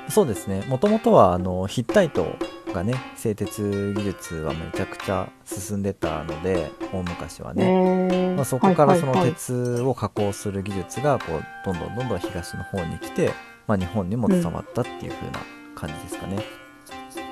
[0.08, 0.62] そうですね。
[0.68, 2.36] もともとはあのヒッタイト
[2.72, 7.64] がね、製鉄技術はめちゃくちゃ進んでたので、大昔はね。
[7.64, 13.32] えーまあ、そこからその鉄を加工する技術がこうどんどんどんどん東の方に来て、
[13.66, 15.40] まあ、日本にも伝わったっていう風な
[15.74, 16.42] 感じですかね。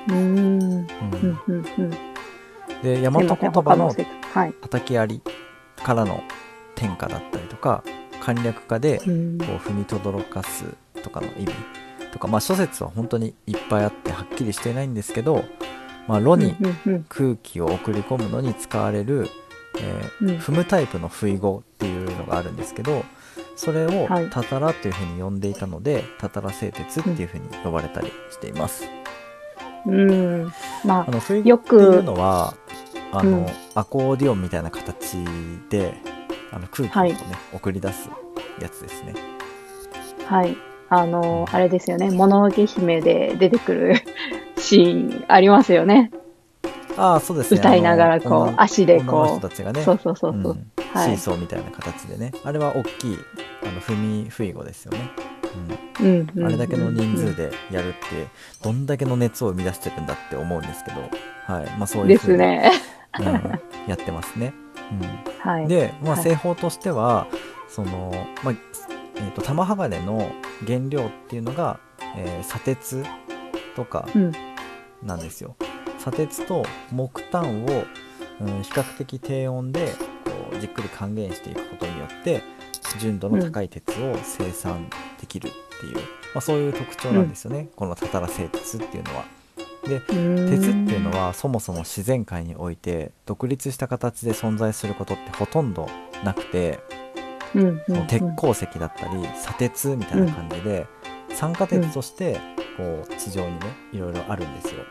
[0.09, 0.19] うーん。
[0.19, 0.87] うん
[1.23, 2.12] うんうんうん。
[2.83, 3.95] で大和言葉の。
[4.63, 5.21] 叩き槍
[5.83, 6.23] からの
[6.75, 7.85] 天下だったりとか
[8.21, 10.65] 簡略化でうんこう踏みとどろかす
[11.03, 11.53] とかの意味
[12.13, 15.45] とか、まあ、諸説は本当にいっぱいあってはっきりしていないんですけど、
[16.07, 16.55] まあ、炉に
[17.09, 19.29] 空気を送り込むのに使われる、
[19.79, 23.05] えーうん踏むタイプの不意語っていうのがあるんですけど
[23.57, 28.85] それをはいタタラっていうふうに呼んでいたので、タタラ製鉄っていうふうに呼ばれたりしています。
[29.87, 30.53] うん。
[30.85, 32.55] まあの不意よく語っていうのは
[33.13, 35.17] あの、うんアコーディオンみたいな形
[35.71, 35.95] で
[36.51, 37.17] あの空気を、ねはい
[37.55, 38.11] 送り出す
[38.61, 39.15] やつですね。
[40.29, 40.57] あ、はい。
[40.89, 42.11] あの、あれですよね。
[42.11, 43.95] もののけ姫で出てくる
[44.59, 46.11] シーンありますよね。
[46.97, 47.61] ああそうですね。
[47.61, 49.85] 歌いながらこう足でこ人たちがねう。
[49.85, 50.53] そうそうそうそう。
[50.53, 53.19] うんはいシーソーみたいな形でねあれは大きい
[53.63, 55.11] あの踏み不意語ですよね。
[56.01, 57.99] うんうんあれだけの人数でやるって、
[58.63, 61.01] どんだけの熱を生み出してるんだって思うんですけど、
[61.47, 61.67] はい。
[61.79, 62.71] まあそういうですね。
[63.19, 64.55] うんやってますね。
[64.93, 65.69] うん、はい。
[65.69, 67.27] で、まあはい製法としては、
[67.69, 68.55] その、まあ、
[69.17, 70.31] えっ、と、玉鋼の
[70.67, 71.79] 原料っていうのが、
[72.17, 73.05] えー砂鉄
[73.75, 74.33] とかうん
[75.03, 75.57] なんですよ。
[75.99, 77.85] 砂鉄と木炭を、
[78.41, 79.93] うん、比較的低温で
[80.25, 82.43] こうじっくり還元していくことによって
[82.99, 84.89] 純度の高い鉄を生産
[85.21, 86.03] できるっていう、ま
[86.37, 89.25] あ、そういう特徴なんですよね、このたたら製鉄っていうのは。
[89.85, 95.89] で鉄っていうのはそもそも自然界において独立した形で存在することってほとんど
[96.25, 96.81] なくて、
[97.55, 100.87] うんうんうん、鉄鉱石だったり砂鉄みたいな感じで、
[101.35, 102.39] 酸化鉄として
[102.77, 104.85] こう地上にねいろいろあるんですよ。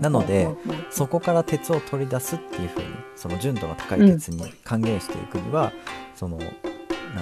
[0.00, 0.46] なので
[0.90, 5.72] そこから鉄を取り出すっていう風にその純度が高い鉄に還元していくには、
[6.14, 6.52] そのなんだ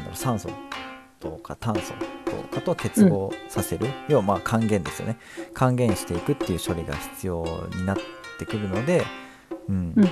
[0.02, 0.50] ろう酸素
[1.20, 1.94] とか炭素
[2.42, 5.18] とかと結合させる、うん、要はまあ還元ですよね。
[5.54, 7.44] 還元していくっていう処理が必要
[7.76, 7.96] になっ
[8.38, 9.04] てくるので、
[9.68, 10.04] うん、うん、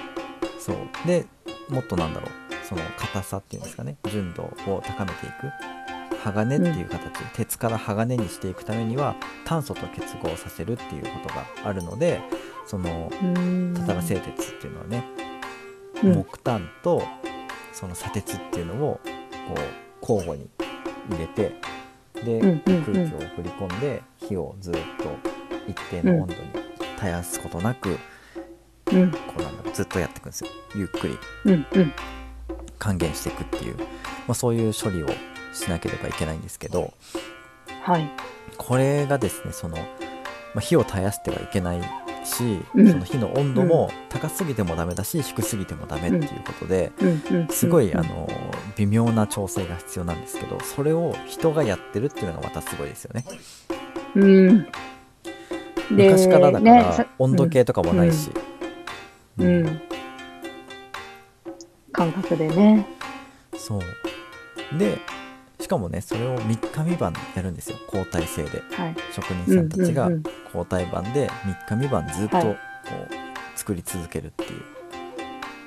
[0.58, 0.76] そう。
[1.06, 1.26] で
[1.68, 2.30] もっとなんだろう。
[2.64, 3.96] その硬さっていうんですかね。
[4.10, 5.76] 純度を高めていく。
[6.24, 12.20] 鋼っていう形、うん、鉄から鋼にしていくためには炭素と結合させるっていうことがあるので
[12.66, 15.04] その例えば製鉄っていうのはね、
[16.02, 17.02] 木炭と
[17.72, 19.00] その砂鉄っていうのを
[19.48, 19.60] こう
[20.00, 20.48] 交互に
[21.10, 21.60] 入れて
[22.24, 24.80] で、空気を送り込んで火をずっと
[25.68, 26.40] 一定の温度に
[26.96, 27.98] 絶やすことなく、
[28.92, 30.50] うん、こうなんだろうずっとやっていくんですよ。
[30.74, 31.18] ゆっくり、
[32.78, 33.84] 還元していくっていう、ま
[34.28, 35.08] あ、そういう処理を
[35.52, 36.92] しなければいけないんですけど、
[37.82, 38.10] はい、
[38.56, 39.82] これがですねその、ま
[40.56, 46.92] あ、火を絶やしてはいけないし、うん、その火の温度も高すぎてもダメだし、低すぎてもダメっていうことで、
[47.50, 48.28] すごいあの
[48.76, 53.24] 微妙な調整が必要なんですけどそれを人がやってるっていうのがまたすごいですよね。
[54.14, 54.66] うん、
[55.90, 58.30] 昔からだから、温度計とかもないし。
[59.38, 59.80] うん、うん、
[61.92, 62.86] 感覚でね。
[63.56, 64.78] そう。
[64.78, 64.98] で
[65.60, 67.78] しかもねそれを3日3晩やるんですよ。
[67.86, 70.10] 交代制で、はい、職人さんたちが
[70.46, 71.28] 交代版で
[71.66, 74.62] 3日3晩ずっとこう作り続けるっていう、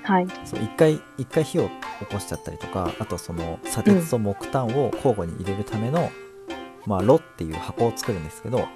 [0.04, 6.10] はい、そう1回1回火を起こしちゃったりとかあとその砂鉄と木炭を交互に入れるための、うん、
[6.86, 8.68] まあ、炉っていう箱を作るんですけど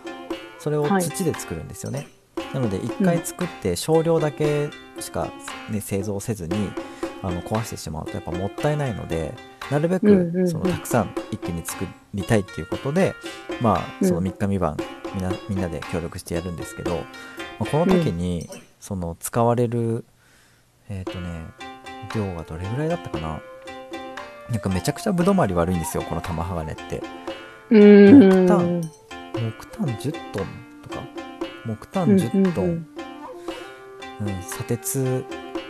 [0.60, 5.32] それを土で作るんですよね、はい、なので1回作って少量だけしか、
[5.70, 6.72] ね、製造せずに
[7.22, 9.34] あの壊してしまうとやっぱもったいないので
[9.72, 13.16] なるべくそのたくさん一気に作りたいっていうことで、
[13.62, 14.78] まあその3日3晩
[15.16, 16.98] みんなみんなで協力してやるんですけど、
[17.60, 18.50] まあ、この時に
[18.80, 20.06] その使われる
[20.90, 21.46] えっ、ー、とね
[22.16, 23.42] 量がどれぐらいだったかな？
[24.50, 27.02] なんかめちゃくちゃぶどまり悪いんですよこの玉鋼って。
[27.70, 28.82] 木炭
[29.34, 30.48] 木炭10トン
[30.84, 31.02] とか？
[31.66, 35.24] 木炭10トン、うん、砂鉄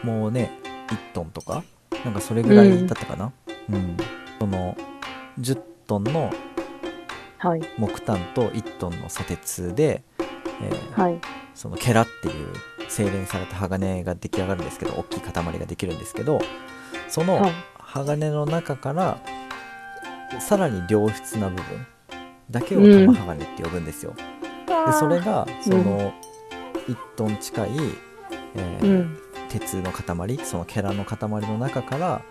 [0.04, 1.64] もね1トンとか？
[2.04, 3.32] なんかそれぐらいだったかな、
[3.70, 3.98] うん、
[4.40, 4.78] その
[5.40, 6.32] 10トンの
[7.78, 10.04] 木炭と1トンの砂鉄で、
[10.62, 11.20] えーはい、
[11.54, 12.54] そのケラっていう
[12.90, 16.40] 精錬された鋼が出来上がるんですけど大きい塊ができるんですけど
[17.10, 19.20] その鋼の中から
[20.40, 21.64] さらに良質な部分
[22.50, 24.14] だけを玉鋼って呼ぶんですよ。
[24.18, 26.14] うん、でそれがその
[26.88, 27.70] 1トン近い、
[28.56, 29.18] えーうん、
[29.50, 32.22] 鉄の塊そのケラの塊の中から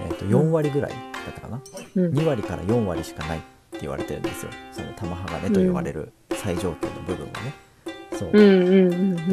[0.00, 0.96] えー、と4割ぐらいだ
[1.30, 1.60] ったかな、
[1.96, 4.50] うん、2割から4割しかないって言われてるんですよ。
[4.72, 7.54] その玉鋼と言われる最上級の部分はね、
[8.12, 8.32] そう。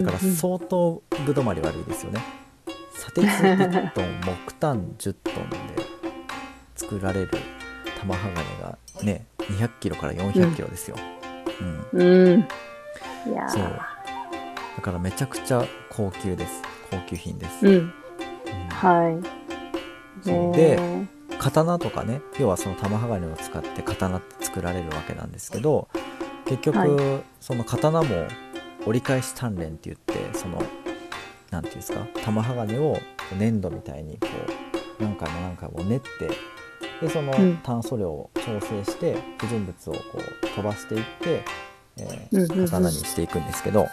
[0.03, 2.21] だから相当ぶどまり悪いですよね。
[2.93, 5.57] 砂鉄1トン木炭10トンで
[6.75, 7.31] 作られる
[7.99, 10.97] 玉鋼がね200キロから400キロですよ、
[11.93, 12.47] うん、うん、
[13.47, 13.63] そう。
[14.77, 16.61] だからめちゃくちゃ高級です。
[16.91, 17.91] 高級品です、うん、
[18.69, 19.44] はい
[20.25, 20.79] で
[21.39, 25.87] 刀とかね要はその玉鋼を使って刀って作られるわけなんですけど
[26.45, 28.27] 結局、はい、その刀も
[28.85, 30.61] 折り返し鍛錬って言ってその
[31.51, 32.97] 何て言うんですか玉鋼を
[33.37, 34.27] 粘土みたいにこ
[34.99, 36.09] う何回も何回も練って
[37.01, 37.33] でその
[37.63, 39.99] 炭素量を調整して不純物をこ
[40.43, 41.43] う飛ばしていって、
[41.97, 43.87] えー、刀にしていくんですけど、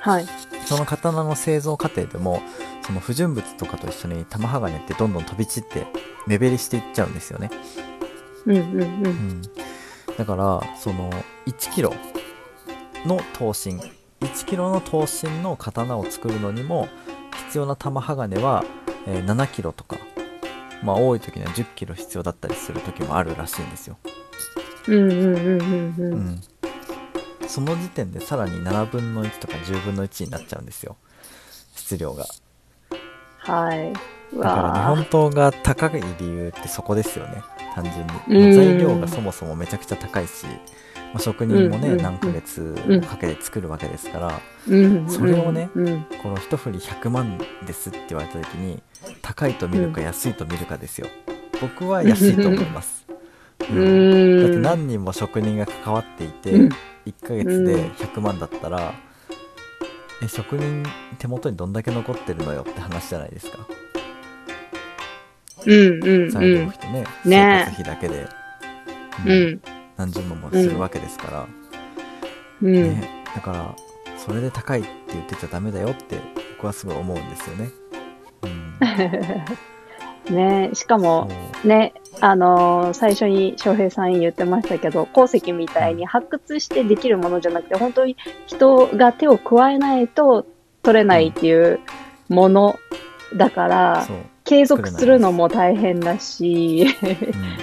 [0.00, 0.26] はい、
[0.66, 2.42] その刀の製造過程でも
[2.84, 5.86] その不純物とかと一緒に玉鋼ってどんどん飛び散って
[6.26, 7.50] 目減りしていっちゃうんですよね。
[8.46, 9.06] うんうんうん。
[9.06, 9.42] うん、
[10.16, 11.10] だからその
[11.46, 11.94] 1キロ
[13.06, 13.80] の刀身
[14.20, 16.88] 1キロの刀身の刀を作るのにも
[17.46, 18.64] 必要な玉鋼は、
[19.06, 19.96] えー、7キロとか
[20.82, 23.96] まあ多い時には10キロ必要だったりする時もあるらしいんですよ。
[24.88, 26.12] うんうんうんうんうん。
[26.12, 26.40] うん
[27.52, 30.96] その時点でさらに7分の1とか10分の1になっちゃうんですよ
[31.74, 32.24] 質量が
[33.44, 33.92] はい。
[34.38, 37.42] だから日本刀が高い理由ってそこですよね。
[37.74, 37.84] 単
[38.28, 38.54] 純に。
[38.54, 40.46] 材料がそもそもめちゃくちゃ高いし、
[41.12, 42.74] まあ、職人もね、うんうん、何ヶ月
[43.06, 48.82] かけて作るわけですから、うん、それをね、うん、この一振り100万ですって言われた時に
[49.20, 51.08] 高いと見るか安いと見るかですよ。
[51.60, 53.06] 僕は安いと思います、
[53.70, 56.70] うん、だって何人も職人が関わっていて、1
[57.24, 58.94] ヶ月で100万だったら、
[60.22, 60.84] え職人
[61.18, 63.58] 手元にどんだけ残ってるのよって話じゃないですか
[65.66, 66.66] うんうん材うん。
[66.66, 68.28] 料費とね、ね生活費だけで、
[69.26, 69.60] ううんん。
[69.96, 71.46] 何十万もするわけですから、
[72.62, 72.72] うん。
[72.72, 73.76] ね、だから
[74.16, 76.20] それで高いって言ってちゃダメだよって
[76.56, 77.70] 僕はすごい思うんですよね。
[78.42, 78.78] うん、
[80.30, 80.70] ね。
[80.74, 81.28] しかも、
[81.62, 90.46] そね、あのー最初に翔平さん言ってましたけど、鉱石みたいに発掘してできるものじゃなくて、本当に人が手を加えないと
[90.82, 91.80] 取れないっていう
[92.28, 92.78] もの
[93.34, 96.86] だかうら、そう、継続するのも大変だし、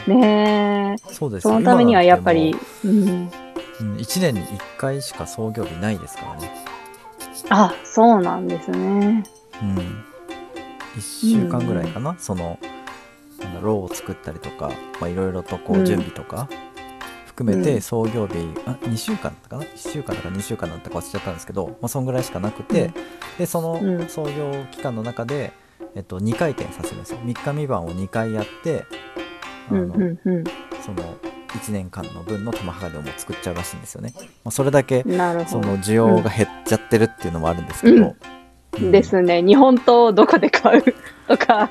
[0.08, 1.44] うん ねそうです。
[1.44, 3.30] そのためにはやっぱりうん、
[3.98, 6.52] 1年に1回しか創業日ないですからね。
[7.50, 9.24] あ、そうなんですね。
[9.62, 10.04] うん、
[10.98, 12.60] 1週間ぐらいかな、その
[13.40, 15.86] なんだろうを作ったりとかまあいろいろとこううん。
[15.86, 16.50] 準備とか
[17.26, 17.82] 含めてうん。
[17.82, 18.34] 創業日、
[18.66, 22.94] あ2週間だったかな？1週間だか2週間だったか忘れちゃったんですけど、まあ、そんぐらいしかなくて、うん。
[23.38, 23.98] でそうん。
[24.00, 25.54] の創業期間の中で、
[25.96, 27.20] えっと、2回転させるんですよ。
[27.20, 28.86] 3日3晩を2回やって
[29.70, 30.44] あの、うん、うん、
[30.86, 31.16] その
[31.50, 35.04] 1年間の分の玉鋼をもう作っちゃうらしいんですよね、まあ、それだけ。
[35.04, 38.16] その需要が減っちゃってるっていうのもあるんですけど、うん
[38.74, 39.42] ですね。
[39.42, 40.84] 日本刀どこで買う？
[41.28, 41.70] とか、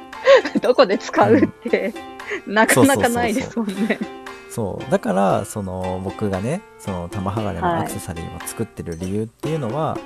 [0.63, 1.93] どこで使うって、
[2.47, 3.99] なかなかないですもんね。
[4.51, 7.81] そうだからその僕がねその玉鋼のはい。
[7.83, 9.97] アクセサリーを作ってる理由っていうのは、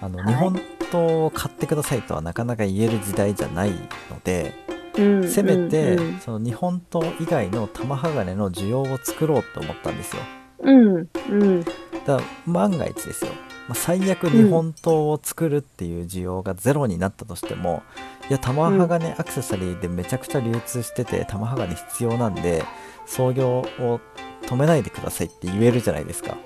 [0.00, 0.26] あのはい。
[0.26, 3.76] 日本刀を買ってくださいとはなかなか言える時代じゃないの
[4.24, 4.54] で、
[4.96, 10.22] うんせめて、その日本刀以外の玉鋼の需要を作ろうと思ったんですよ。
[10.60, 11.72] うん、うん、だか
[12.06, 13.30] ら万が一ですよ、
[13.68, 17.82] まあ、最悪日本刀を作るっていう需要がゼロになったとしても、
[18.30, 22.64] いや玉鋼アクセサリーでめちゃくちゃ流通してて玉鋼必要なんで
[23.06, 24.00] 創業を
[24.42, 26.36] 止めないでくださいって言えるじゃないですか、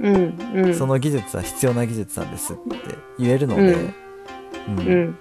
[0.00, 0.16] うん、
[0.54, 0.74] うん。
[0.74, 2.62] その技術は必要な技術なんですって
[3.18, 3.74] 言えるので、
[4.68, 4.78] うん。
[4.78, 4.88] うん。
[4.88, 5.18] うん、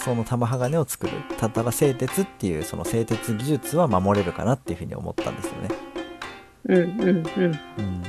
[0.00, 5.68] そその玉鋼を作るただ製鉄っていうその製鉄技術は守れるかなっていうふうに思ったんですよね。
[6.66, 7.24] うん、うん、うん。
[7.24, 8.02] うん、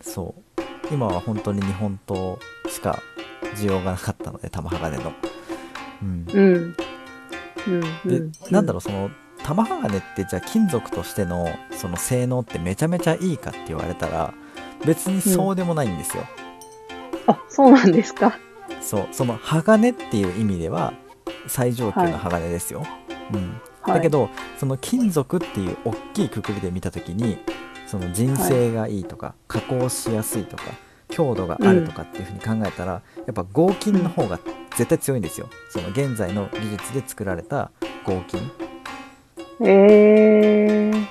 [0.00, 0.42] そう
[0.90, 2.36] 今は本当に日本刀
[2.68, 3.00] しか
[3.56, 5.12] 需要がなかったので玉鋼の、
[6.02, 6.76] うん、うん。
[7.66, 8.30] うん。
[8.30, 9.10] で、なんだろうその
[9.42, 14.34] 玉鋼ってじゃあ金属としてのその性能ってめちゃめちゃいいかって言われたら
[14.84, 16.24] 別にそうでもないんですよ、
[17.26, 18.38] あ、そうなんですか？
[18.80, 19.08] そう。
[19.12, 20.92] その鋼っていう意味では
[21.46, 22.84] 最上級の鋼ですよ、
[23.32, 27.38] うん、はい、だけどその金属っていう大きいくくりで見た時に
[27.90, 30.62] その人性がいいとか、加工しやすいとか
[31.08, 33.00] 強度があるとかっていうふうに考えたら、や
[33.32, 34.38] っぱ合金の方が
[34.76, 35.48] 絶対強いんですよ。
[35.70, 37.72] その現在の技術で作られた
[38.04, 38.48] 合金。
[39.66, 41.06] えー、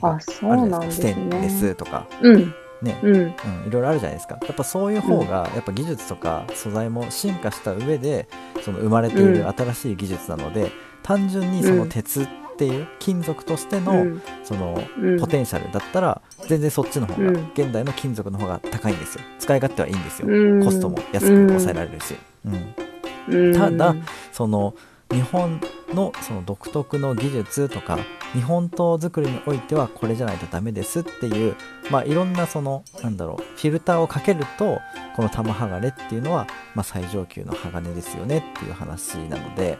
[0.00, 1.50] あ、そうなんですステンレね。
[1.50, 2.06] スとか。
[2.22, 3.30] うん、ね、うん、うん、
[3.66, 4.38] いろいろあるじゃないですか。
[4.42, 8.28] やっぱそういう方がやっぱ技術とか素材も進化した上で
[8.64, 10.70] その生まれている新しい技術なので、
[11.02, 15.20] 単純にその鉄っていう金属としての、うん、そのうん。
[15.20, 17.50] ポテンシャルだったら全然そっちの方が、うん。
[17.54, 19.24] 現代の金属の方が高いんですよ。
[19.38, 20.64] 使い勝手はいいんですよ、うん。
[20.64, 23.44] コストも安く抑えられるし、うん。
[23.48, 23.54] うん。
[23.54, 23.94] ただ
[24.32, 24.74] その
[25.12, 25.60] 日本
[25.92, 27.98] のその独特の技術とか
[28.32, 31.54] 日本刀作りにおいてはこれじゃないとダメですっていう
[31.90, 34.78] まあいろんなそのなんだろうフィルターをかけると
[35.14, 39.78] この玉鋼っていうのは、まあ、最上級の鋼ですよねっていう話なので、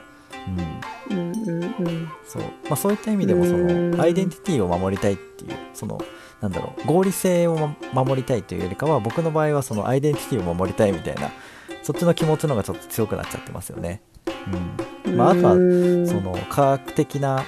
[1.10, 2.08] うん、うん、うん、うん。
[2.24, 6.00] そうまあ、そういった意味でもそうんのアイデンティティを守りたいっていうその
[6.40, 7.56] なんだろう合理性を
[7.92, 11.30] ま守りたいというよりかは僕の場合はそのアイデンティティを守りたいみたいな
[11.82, 14.02] そっちの気持ちの方がちょっと強くなっちゃってますよね。
[15.06, 17.44] うんまあ、あとはうんその科学的な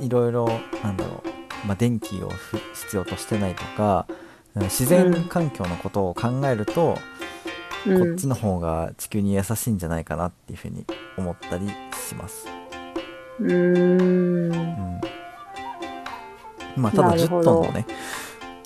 [0.00, 0.48] いろいろ
[0.82, 1.22] なんだろ
[1.64, 4.06] う、まあ、電気をふ必要としてないとか
[4.54, 6.98] うん自然環境のことを考えると、
[7.86, 10.84] うんこっちの方が地球に優しいんじゃないかなっていうふうに
[11.16, 11.68] 思ったり
[12.08, 12.46] します。
[13.40, 14.52] うーん。
[14.52, 15.00] うん
[16.76, 17.86] まあ、ただ10なるほどトンのね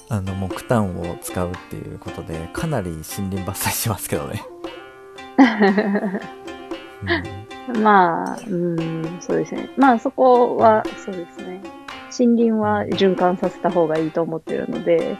[0.09, 4.45] あの木炭を使うっていうことでかなり森林伐採しますけどね、
[7.81, 9.71] まあ、うん、そうですね。
[9.77, 11.61] まあ、そこは、そうですね。
[12.19, 15.17] 森林は循環させた方がいいと思ってるので、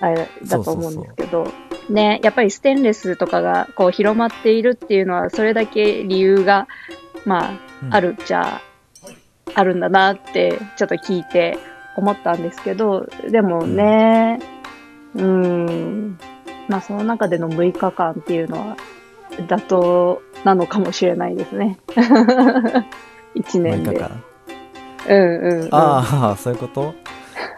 [0.00, 1.46] あれだと思うんですけど、
[1.88, 6.66] ね、やっぱりステンレスとかがこう広まっているっていうのは、それだけ理由が、
[7.24, 7.50] ま
[7.82, 8.60] うんあ、あるっちゃ、
[9.54, 11.58] あるんだなって、ちょっと聞いて
[11.96, 14.40] 思ったんですけど、でもね、
[15.14, 16.18] うん、
[16.68, 18.76] まあ、その中での6日間っていうのは、
[19.30, 21.78] 妥当なのかもしれないですね。
[23.34, 23.90] 一6年で。
[23.92, 24.10] 日間？
[25.08, 25.68] うんうん、うん。
[25.72, 26.94] ああそういうこと、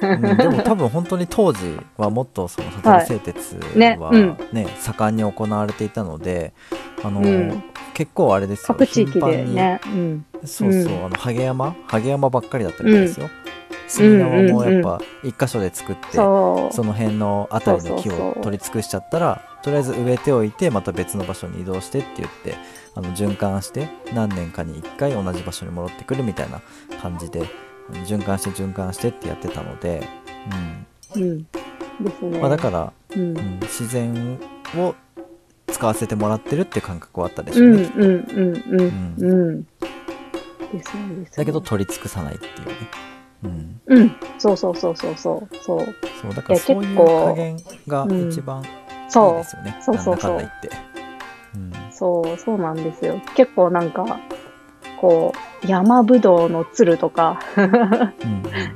[0.01, 4.39] うん、でも多分本当に当時はもっとそのサタル製鉄ねはうん。
[4.53, 6.53] ね盛んに行われていたので
[7.03, 7.63] あの、うん。
[7.95, 9.81] 結構あれですよ各地域で頻繁にね。
[9.87, 10.25] うん。
[10.45, 11.05] そうそう、うん。
[11.07, 13.29] あのハゲ山ハゲ山ばっかりだったみたいですよ、
[13.89, 16.75] 杉山もやっぱ一箇所で作って、そう。
[16.75, 22.55] その辺の辺りの木を取り尽くしちゃったらとりあえず植えておいてまた別の場所に移動してって言って
[22.95, 26.61] あの循環して何年かに1回同じ場所に戻ってくるみたいな
[27.01, 27.43] 感じで
[28.05, 30.07] 循環して循環してってやってたので、
[31.16, 31.43] うん。
[31.43, 32.30] ですね。
[32.30, 33.41] うんまあ、だから、うんう。
[33.41, 34.39] ん、自然
[34.76, 34.95] を
[35.72, 39.62] 使わせてもらってるって感覚はあったでしうんょうね、うんうんうんうん。
[39.62, 41.30] ですねですね。
[41.36, 42.74] だけど取り尽くさないっていうね、
[43.45, 44.16] うん、うん。
[44.39, 45.57] そうそうそうそうそう。
[45.62, 45.86] そう。
[46.20, 48.66] そうだからいやそういう結構加減が一番いい
[49.09, 50.70] そですよね、そうそうそうなんだかんだ言って、
[51.55, 51.74] うんう。
[51.91, 53.20] そう、そうなんですよ。
[53.34, 54.20] 結構なんか、
[55.01, 55.33] こ
[55.63, 58.13] う、山ぶどうのつるとか、うんうん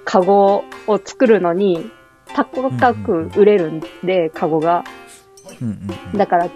[0.05, 1.91] カゴを作るのに、
[2.35, 4.85] 高く売れるんで、カゴが。
[6.15, 6.51] だから、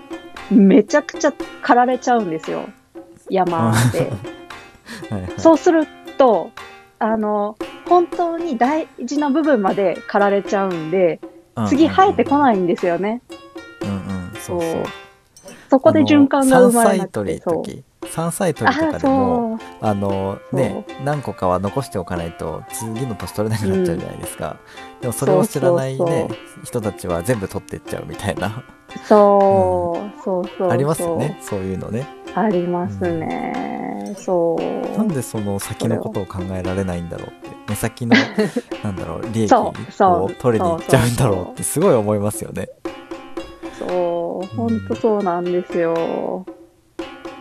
[0.51, 2.69] めちゃくちゃ刈られちゃうんですよ。
[3.31, 4.11] 山で。
[5.11, 5.87] はいはいそうする
[6.17, 6.51] と、
[6.99, 7.57] あの、
[7.89, 11.21] 本当に大事な部分まで刈られちゃうんで、
[11.69, 12.39] 次生えてこい。
[12.39, 13.23] ないんですよね。
[13.83, 14.61] うんうん、そう
[15.71, 17.41] そこで循環が生まれなくて。
[17.41, 17.85] そう。
[18.11, 19.59] 山菜採りとあかでも。
[19.81, 24.57] あのね、何個かは残しておかないと次の年取れなくなっちゃうじゃないですか。
[25.01, 26.29] でもそれを知らないね
[26.65, 28.63] 人たちは全部取ってっちゃうみたいな、
[29.05, 30.71] そう、そうそう。
[30.71, 32.07] ありますよね、そういうのね。
[32.35, 34.15] ありますね。
[34.17, 34.99] そう。
[34.99, 38.17] なんでその先のことを考えられないんだろうって、目先の、
[38.83, 39.73] なんだろう、利益を
[40.39, 42.69] 取りに行っちゃうんだろうってすごい思いますよね。
[43.79, 46.47] そう、ほんとそうなんですよ。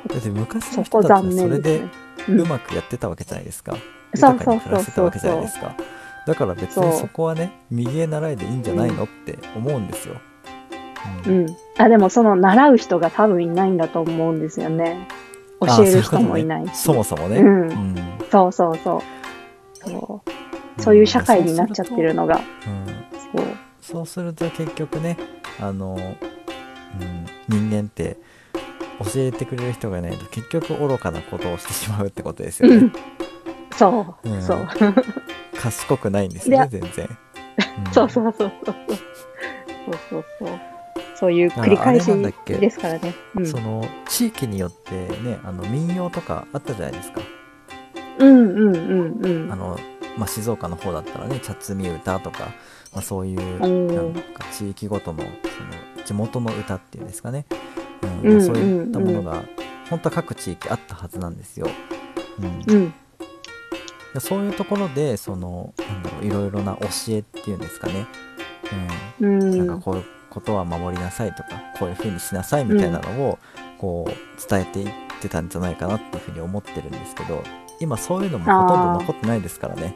[0.07, 1.81] だって昔の人たちは残それで。
[2.27, 3.75] うまくやってたわけじゃないですか。
[4.15, 5.75] そう豊かに暮らたわけじゃないですそか。
[6.25, 10.15] だから別にそこはね、右へ習いでいいんじゃないのって思うんですよ。
[11.27, 11.57] ううんん。
[11.77, 15.07] あ、でもその習う人が多分いないんだと思うんですよね。
[15.59, 16.77] 教える人もいないし。
[16.77, 17.37] そもそもね。
[17.37, 17.95] うんうん
[18.31, 19.03] そうそうそ
[19.85, 19.89] う。
[19.89, 20.23] そ
[20.77, 20.81] う。
[20.81, 22.41] そういう社会になっちゃってるのが。
[22.67, 22.85] うん
[23.33, 23.45] そう。
[23.81, 25.17] そうすると結局ね、
[25.59, 28.17] あの、うん、人間って
[28.99, 32.93] 教えてくれる人がいないと結局愚かなことをしてしまうってことですよねうん。
[33.75, 34.67] そう、うんそう。
[35.57, 37.05] 賢くないんですよね、で全然。
[37.05, 38.75] んそうそうそうそう。
[38.75, 40.59] そうそうそう。
[41.15, 42.05] そういう繰り返し
[42.45, 43.13] ですからね。
[43.35, 47.21] うんその地域によってねあの民謡とかあったじゃないですか
[48.19, 49.51] うんうんうんうん。
[49.51, 49.79] あの、
[50.17, 52.45] まあ、静岡の方だったらね茶摘み歌とか、
[52.93, 57.45] まあ、そういううんなんか地域ごとのその地元の歌っていうんですかね、
[58.23, 59.43] うんそういったものが
[59.89, 61.67] 本当は各地域あったはずなんですよ、
[62.39, 62.73] うん。
[62.73, 62.93] うん。
[64.13, 68.07] でそういうところでそのなんだろういろいろな教えっていうんですかね、
[69.21, 69.67] ううん、ん。
[69.67, 71.49] なんかこういうことは守りなさいとか
[71.79, 73.39] こういうふうにしなさいみたいなのを
[73.77, 74.91] こう伝えていっ
[75.21, 77.43] てたんじゃないかなっていうふうに思ってるんですけど
[77.79, 79.95] 今そういうのもほとんど残ってないですからね。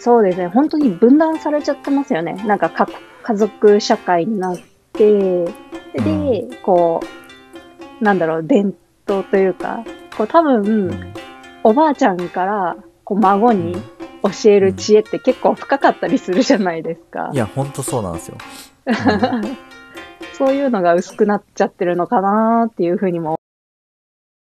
[0.00, 0.48] そうですね。
[0.48, 2.34] 本当に分断されちゃってますよね。
[2.44, 2.88] なんかか
[3.22, 4.58] 家族社会になっ
[4.92, 5.44] て、
[5.94, 7.00] で、こ
[8.00, 8.74] う、なんだろう、伝
[9.08, 9.84] 統というか、
[10.16, 11.12] こう多分、うん。
[11.64, 13.76] おばあちゃんからこう孫に
[14.22, 17.30] 教える知恵って結構深かったりするじゃないですか。
[17.32, 17.36] い。
[17.36, 18.36] やほんとそうなんですよ、
[20.34, 23.36] そういうのが薄くなっちゃってるのかなっていうふうにも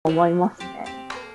[0.04, 0.86] 思いますね。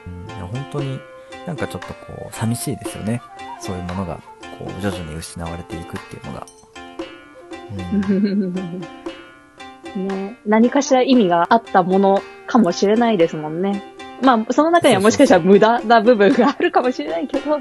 [0.07, 1.01] うん、いや本当に
[1.47, 3.21] なんかちょっとこう寂しいですよね。
[3.61, 4.17] そういうものが
[4.59, 6.47] こう徐々に失われていくっていうのが、
[8.09, 8.83] うん
[9.97, 13.95] ね、何かしら意味があったものかもしれないですもんね。
[14.23, 17.59] まあ、その中にはもしかしたら無駄な部分があるかもしれないけど。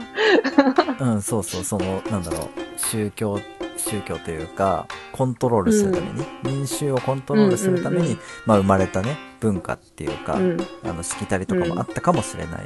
[1.00, 3.40] うん、そうそう、その、なんだろう、宗教、
[3.78, 10.58] 宗教というか、コントロールするために、民衆をコントロールするために、うんうんうんまあ生まれたね、文化っていうか、うん。
[10.84, 12.64] あの、しきたりとかもあったかもしれない。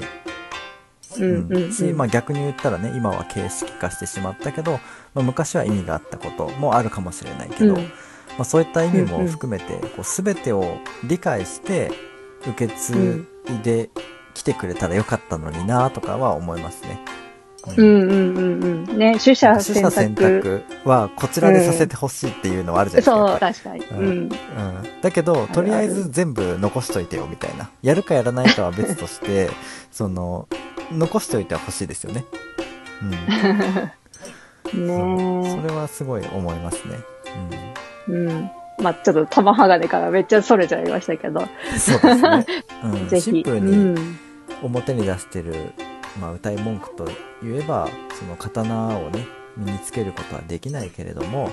[1.20, 1.74] うんうんうん。
[1.74, 4.80] し、まあ逆に言ったらね、今は形式化してしまったけど、
[5.14, 7.92] まあ昔は意味があったこともあるかもしれないけど、うん
[8.38, 11.92] まあそういった意味も含めて、こう全てを理解して、
[12.48, 13.90] 受け継いで
[14.34, 17.00] 来てくれたらよかったのになとかは思いますね。
[17.76, 18.98] うんうんうんうん。
[18.98, 20.64] ね、取捨取選捨選択。
[20.64, 23.16] 択はこちらでさせてほしいっていうのはあるじゃないですか。
[23.16, 23.86] そう、やっぱり確かに。
[23.86, 24.12] ううんん。
[24.12, 24.32] うん、
[25.02, 27.70] だけど、とりあえず全部残しといてよみたいな。
[27.82, 29.50] やるかやらないかは別として、
[29.92, 30.48] その、
[30.92, 32.24] 残しておいてはほしいですよね。
[33.02, 33.12] うん。
[34.88, 36.96] ねそうそれはすごい思いますね。
[37.52, 37.77] うん。
[38.82, 41.42] まあちょっと玉鋼からめっちゃそれちゃいましたけど。
[41.42, 41.44] う
[41.76, 41.80] ん。
[41.80, 42.46] そうですね。
[42.84, 43.22] うん、 ぜひ。
[43.24, 44.20] シンプルうにん。
[44.62, 45.54] 表に出してる、
[46.20, 47.06] まあ、歌い文句と
[47.44, 47.88] 言えば、
[48.18, 51.52] その刀をね、身につけることはできないけれども、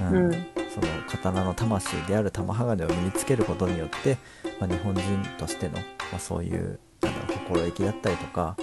[0.00, 4.16] うんうんその刀の魂である玉鋼を身につけることによって、
[4.58, 5.02] まあ、日本人
[5.36, 5.82] としての、ま
[6.16, 8.56] あ、そういうなんだろう心意気だったりとか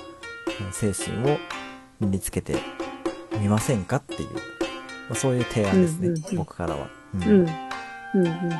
[0.59, 1.37] うん精神を
[1.99, 2.55] 身につけて
[3.39, 4.29] みませんかっていう、
[5.09, 6.87] まあ、そういう提案ですね、うんうんうん僕からは。
[7.15, 7.29] うんうん。
[7.29, 8.49] うんうん。
[8.51, 8.59] はい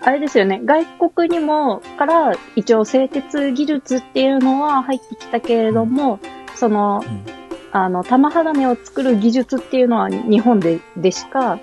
[0.00, 0.60] あれですよね。
[0.64, 6.20] 外国にも、から一応製鉄技術っていうのは入ってきたけれども、
[6.54, 7.24] その、うん
[7.72, 11.58] あの、玉鋼を作る技術っていうのは日本で、でしか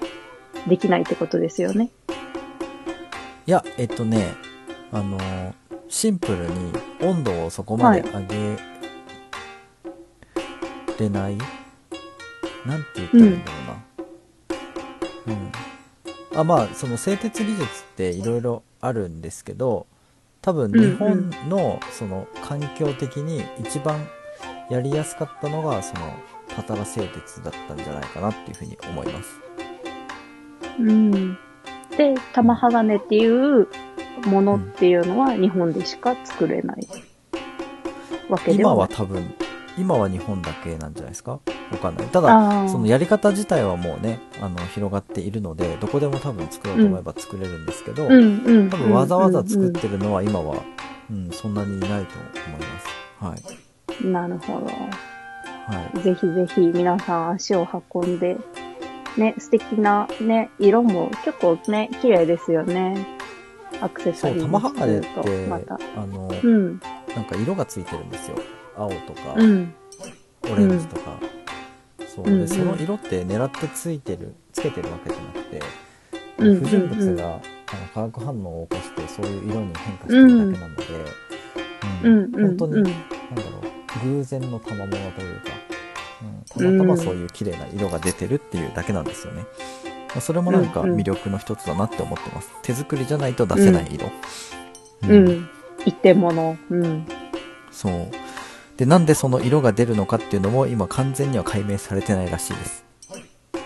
[0.68, 1.90] できないってことですよね。
[3.48, 4.34] いや、えっとね、
[4.92, 5.54] あのー
[5.88, 8.58] シンプルに温度をそこまで上げ
[11.00, 11.38] れない、
[12.66, 13.85] なんて言ったらいいんだろうな。
[15.28, 15.52] うん。
[16.40, 19.88] あ、まあ、その製鉄技術っていろいろあるんですけど、
[20.42, 24.08] 多分日本のその環境的に一番
[24.70, 26.14] やりやすかったのが、その、
[26.56, 29.30] パタラ製鉄だったんじゃないかなっていうふうに思います。
[30.80, 31.38] うん。
[31.98, 33.68] で、玉鋼っていう
[34.26, 36.88] ものっていうのは日本でしか作れない
[38.30, 38.98] わけで今はない。
[38.98, 39.34] は多分、
[39.78, 41.40] 今は日本だけなんじゃないですか？
[41.72, 42.08] わかんない。
[42.08, 48.70] ただ、そのやり方自体はもうね、あの、広がっているので、どこでも多分作ろうと思えば作れるんですけど、うんうん。
[48.70, 50.56] 多分わざわざ作っうんてるのは今は、
[51.10, 52.06] うん、そんなにいないと思い
[53.32, 53.46] ます。
[53.48, 53.56] はい。
[54.04, 54.66] うんなるほど。
[54.66, 56.00] はい。
[56.02, 58.38] ぜひぜひ皆さん足を運んで、
[59.18, 63.08] ね、素敵なね、色も結構ね、綺麗ですよね。
[63.82, 65.80] アクセサそう、リー玉鋼って、また。
[65.96, 66.80] あの、うん、
[67.16, 68.38] なんか色がついてるんですよ。
[68.78, 69.74] 青とか、うん、
[70.44, 71.20] オレンジとか。
[72.08, 72.30] そう。
[72.30, 72.48] んうん。
[72.48, 77.42] その色って狙ってついてる、つけてるわけじゃなくて、うんうん不純物が、あの
[77.94, 80.84] 化学反応を起こしてそういう色に変化してるだけなので、
[82.04, 85.52] う、うんうん、本当に、うんなんだろう偶然の賜物というか、
[86.58, 89.44] うん、たまたまそういう綺麗な色が出てるっていうだけなんですよね、
[90.10, 92.50] まあそれもなんか魅力の一つだなって思ってます。
[92.64, 94.12] 手作りじゃないと出せない色、
[95.08, 95.50] うん、
[95.86, 96.58] 一点物。
[96.70, 97.08] うん。
[97.72, 98.08] そう
[98.78, 102.86] でなんでその色が出るのかっていうのも今完全には解明されてないらしいです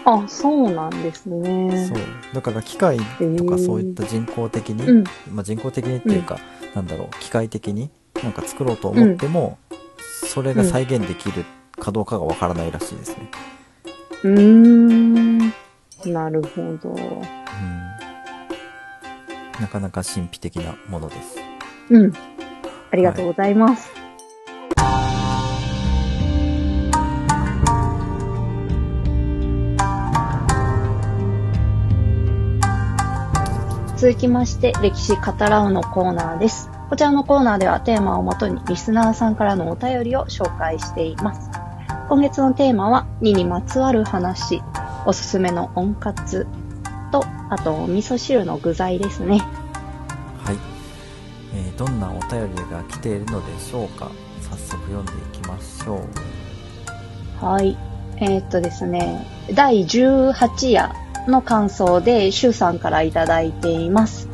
[0.06, 1.92] あ、そうなんですそうね。
[2.34, 2.98] だから機械
[3.38, 6.40] とかそういった人工的に、うん、まあ、人工的にっていうか、
[6.74, 7.90] なんだろう機械的に
[8.24, 9.58] なんか作ろうと思っても、
[10.00, 11.46] それが再現できる
[11.78, 13.32] かどうかがわからないらしいですね、
[14.24, 15.38] うーん。
[16.06, 16.90] なるほど。
[16.90, 17.22] うん、
[19.60, 21.38] なかなか神秘的なものです
[21.90, 22.14] うん。
[22.92, 23.99] ありがとうございます。
[34.00, 36.70] 続きまして、歴史語らうのコーナーです。
[36.90, 41.52] こちらのコーナーではテーマをもとにリスナーさんからのお便りを紹介しています。
[42.08, 44.64] 今月のテーマは、2にまつわる話、
[45.06, 46.48] おすすめの温活
[47.12, 49.40] と、あと、お味噌汁の具材ですね。
[50.46, 50.58] はい、
[51.54, 55.98] えーどんなお便りが来ているのでしょうか早速読んでいきましょ
[57.42, 57.78] うはい。
[58.16, 64.28] えーっとですね、第18夜の感想で、シュウさんからいただいています。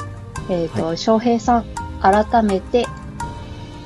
[0.49, 1.65] えーっと、翔平さん、
[2.01, 2.85] 改めて、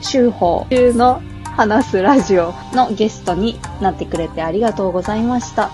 [0.02, 1.22] シュウホウ中の
[1.56, 5.72] 話すラジオのゲストになってくれてありがとうございました。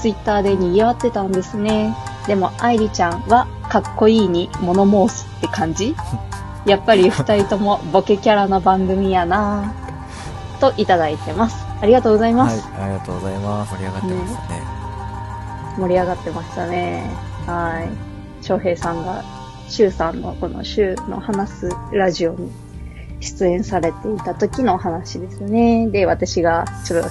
[0.00, 1.94] ツイッターで賑わってたんですね。
[2.26, 5.94] でも、愛理ちゃんはかっこいいに物申すって感じ？
[6.66, 11.64] やっぱり二人ともボケキャラの番組やなぁといただいてます。
[11.80, 12.66] ありがとうございます。
[12.68, 14.75] はいありがとうございます盛り上がってますね
[15.78, 17.08] 盛り上がってましたね。
[17.46, 18.44] はい。
[18.44, 19.24] 翔平さんが、
[19.68, 22.50] シュウさんのこのシュウの話すラジオに
[23.20, 25.88] 出演されていた時の話ですね。
[25.88, 27.02] で、私がちょっ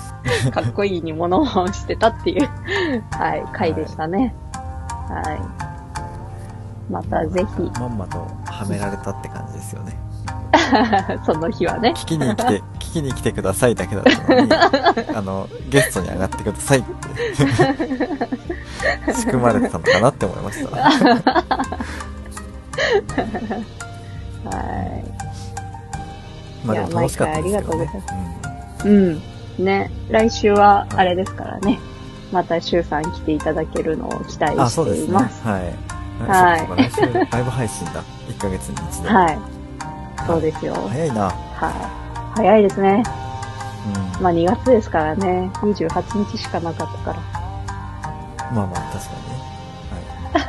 [0.46, 2.50] とかっこいいに物をしてたっていう、
[3.12, 4.34] はい、回でしたね。
[4.54, 5.22] は
[6.90, 6.92] い。
[6.92, 9.98] またぜひまんまとはめられたって感じですよね、
[11.26, 11.94] その日はね。
[11.96, 14.50] 聞きに来て 聞きに来てくださいだけだったのに
[15.16, 16.90] あのゲストに上がってくださいって
[19.14, 20.90] 仕組まれてたのかなって思いましたは
[25.02, 25.04] い。
[26.66, 27.90] まあでも楽しかったですけどねうござい
[28.86, 29.22] うん。
[29.66, 29.92] ね。
[30.10, 31.80] 来週は、あれですからね。
[32.32, 35.48] また、シュウさん来ていただけるのを期待しています。
[35.48, 36.68] はいはい
[37.32, 39.55] ライブ配信だ1ヶ月に一度はい。
[40.28, 40.74] そうですよ。
[40.74, 41.70] 早いなは
[42.34, 42.38] い。
[42.38, 43.04] 早いですね。
[44.18, 45.52] うんまあ、2月ですからね。
[45.56, 47.46] 28日しかなかったから。
[48.52, 49.16] まあまあ確か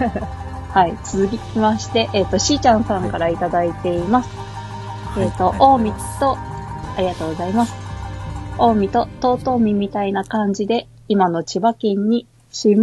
[0.05, 0.27] にね
[0.73, 0.99] はい。
[1.05, 4.29] 続きまして、えっ、と、しーちゃんさんからいただいています。
[5.15, 6.37] はいえっ、と、はいと、
[6.97, 7.75] ありがとうございます。
[8.59, 12.75] 大見と遠江みたいな感じで、今の千葉県に下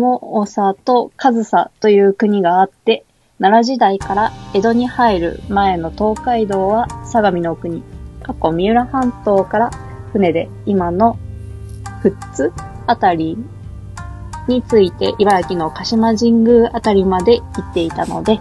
[0.45, 3.05] 長と上総という国があって、
[3.43, 7.83] 奈良時代から江戸に入る前の東海道は相模の国、
[8.21, 9.69] 過去三浦半島から
[10.13, 11.19] 船で今の
[12.01, 12.53] 富津
[12.87, 13.37] あたり
[14.47, 18.39] について茨城の鹿島神宮あたりまで行っていたので、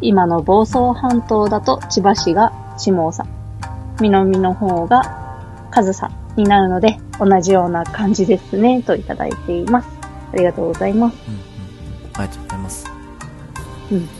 [0.00, 3.24] 今の房総半島だと千葉市が下総、
[4.00, 5.02] 南の方が
[5.72, 9.88] 上総になるので、同じような感じですね、といただいています。
[10.32, 11.18] ありがとうございます。
[11.28, 11.46] うんうんうん。
[12.14, 12.86] ありがとうございます。
[13.92, 14.17] うん。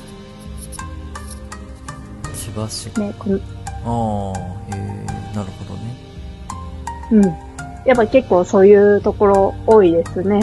[2.59, 3.01] 千葉市。
[3.01, 3.39] ね、この、
[3.85, 5.97] ああ、へえ、なるほどね。
[7.13, 7.23] うん。
[7.87, 10.41] やっぱ結構そういうところ多いですね。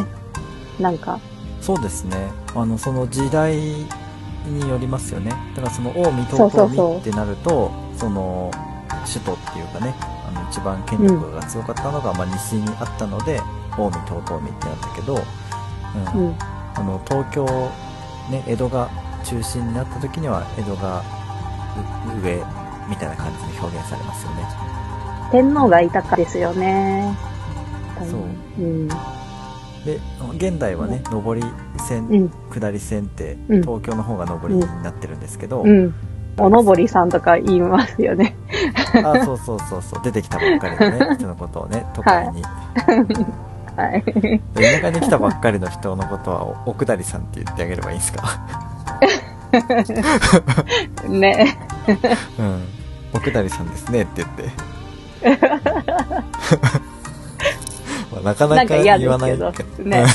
[0.80, 1.20] なんか、
[1.62, 2.32] そうですね。
[2.56, 5.32] あの、その時代によりますよね。
[5.56, 8.52] だからその近江東京にってなると、その、
[9.06, 9.96] 首都っていうかね、
[10.28, 13.42] あの、一番権力が強かったのが、まあ西にあったので、
[13.76, 15.22] 近江東東海ってなったけど、
[16.16, 16.28] うん。
[16.28, 16.36] うん。
[16.76, 17.46] あの、東京、
[18.30, 18.90] ね、江戸が
[19.24, 21.25] 中心になった時には、江戸がう
[22.24, 22.44] 上
[22.90, 24.48] みたいな感じで表現されますよね。
[25.32, 27.16] 天皇がいたかですよね。
[28.10, 28.22] そう
[28.60, 28.88] うん。
[28.88, 30.00] で、
[30.38, 31.44] 現代はね、上り
[31.88, 32.30] 線、うん。
[32.54, 35.94] 下り線って、うん東京の方が上りになってるんですけど、うん。
[36.38, 38.36] おのぼりさんとか言いますよね。
[39.04, 42.44] あ、そうそうそうそう、出てきたばっかりのね、 人のことをね、都会に。
[43.78, 44.04] はい。
[44.04, 48.24] で田舎に来たばっかりの人のことは、お奥谷さんって言ってあげればいいんですか？
[51.10, 51.58] ね。
[52.40, 52.68] うん。
[53.14, 54.52] 奥谷さんですねって言って。
[58.12, 59.84] まあなかなか言わないけどけど。。
[59.84, 60.06] ね。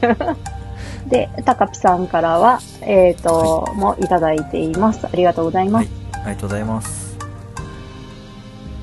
[1.06, 5.06] で、たかぴさんからは、えっ、と、もいただいています。
[5.06, 5.90] ありがとうございます。
[6.12, 7.18] ありがとうございます。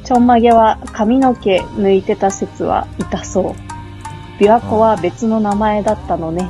[0.03, 4.41] ちょんまげは髪の毛抜いてた説は痛そう。
[4.41, 6.49] 琵琶湖は別の名前だったのね。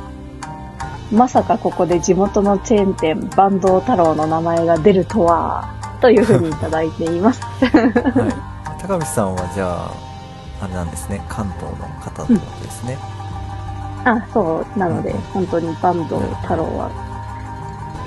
[1.10, 7.40] まさかここで地元のチェーン店、坂東太郎の名前が出るとは、というふうにいただいています。
[7.42, 8.80] はい。
[8.82, 12.98] 高見さんはじゃあ、あれなんですね、関東の方ってことですね。
[14.04, 16.90] あ、そう、なのでうん、本当に坂東太郎は、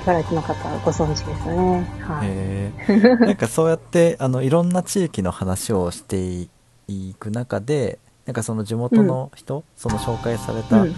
[0.02, 1.86] 茨城の方はご存知ですね。
[2.00, 2.28] はい。
[2.28, 3.16] へえ。
[3.26, 6.48] なんかそうやって、 あの、いろんな地域の話をして
[6.88, 10.94] いく中で、なんかその地元の人、その紹介されたうん。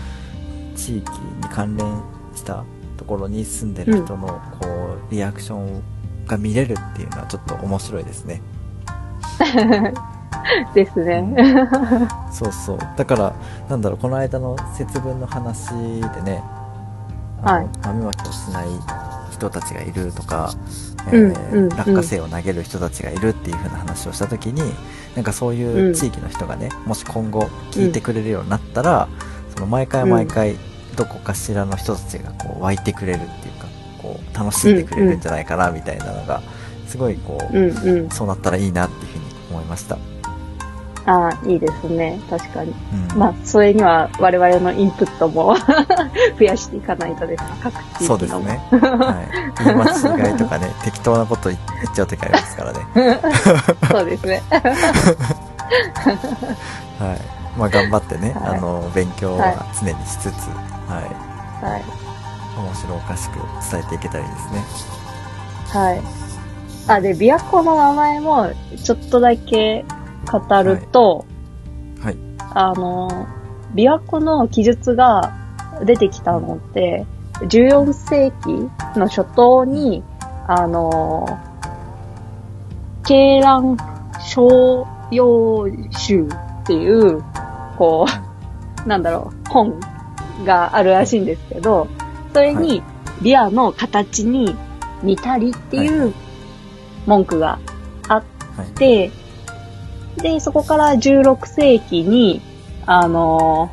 [0.75, 1.87] 地域に関連
[2.35, 2.64] した
[2.97, 4.68] ところに住んでる人の、こ
[5.09, 5.83] う、リアクション
[6.27, 8.43] が見れるっていうのはちょっと面白いですね。
[10.75, 11.35] ですね。
[12.31, 12.79] そうそう。
[12.97, 13.35] だから、
[13.68, 16.43] なんだろう、この間の節分の話でね、
[17.43, 18.68] はいあの豆まきをしない
[19.31, 20.55] 人たちがいるとか、
[21.12, 24.62] うんえーうん落花生を投げる人たちがいるっていう風な話をした時に、
[25.14, 29.09] なんかそういう地域の人がね、もし今後聞いてくれるようになったら、
[29.55, 30.57] その毎回毎回
[30.96, 33.66] どこかしらの人たちがこう湧いてくれるっていうか、
[34.00, 36.42] こう楽しんでくれるんじゃないかなみたいなのが、
[36.86, 38.11] すごいこう、うんうん。
[38.11, 39.98] そうなったらいいなっていう風に思いました。
[41.07, 42.18] ああ、いいですね。
[42.30, 42.72] 確かに。
[43.12, 45.55] うんまあ、それには我々のインプットも
[46.38, 47.50] 増やしていかないとですね。
[47.62, 48.09] 各地域の。
[48.09, 48.62] そうですね。
[48.70, 49.12] は
[49.61, 49.64] い。
[49.64, 52.80] 言い間違いとかね、 適当なこと言言っちゃう時ありますからね。
[53.90, 54.42] そうですね。
[56.98, 57.43] はい。
[57.57, 60.48] まあ頑張ってね、はいあの、勉強は常にしつつ、
[60.88, 61.00] は
[61.61, 61.80] はい。
[61.80, 61.84] い。
[62.59, 63.34] 面白おかしく
[63.70, 64.64] 伝えていけたらいいですね。
[65.70, 66.00] はい。
[66.86, 68.50] あ、で、琵琶湖の名前も
[68.82, 69.84] ちょっとだけ
[70.30, 71.24] 語ると、
[72.00, 72.16] はい。
[72.55, 73.26] あの、
[73.74, 75.32] 琵琶湖の記述が
[75.84, 77.07] 出てきたのって、
[77.40, 80.05] 14世紀の初頭に、
[80.46, 81.26] あの、
[83.09, 83.76] 鶏卵
[84.20, 86.28] 商用集
[86.62, 87.22] っていう、
[87.77, 88.07] こ
[88.85, 89.81] う、なんだろう、本
[90.45, 91.89] があるらしいんですけど、
[92.33, 92.83] それに、
[93.22, 94.57] ビアの形に
[95.03, 96.14] 似たりってはいいう
[97.07, 97.59] 文句が
[98.09, 98.25] あっ
[98.57, 98.66] はい。
[98.75, 99.11] て、
[100.16, 102.41] で、そこから16世紀に、
[102.87, 103.70] あの、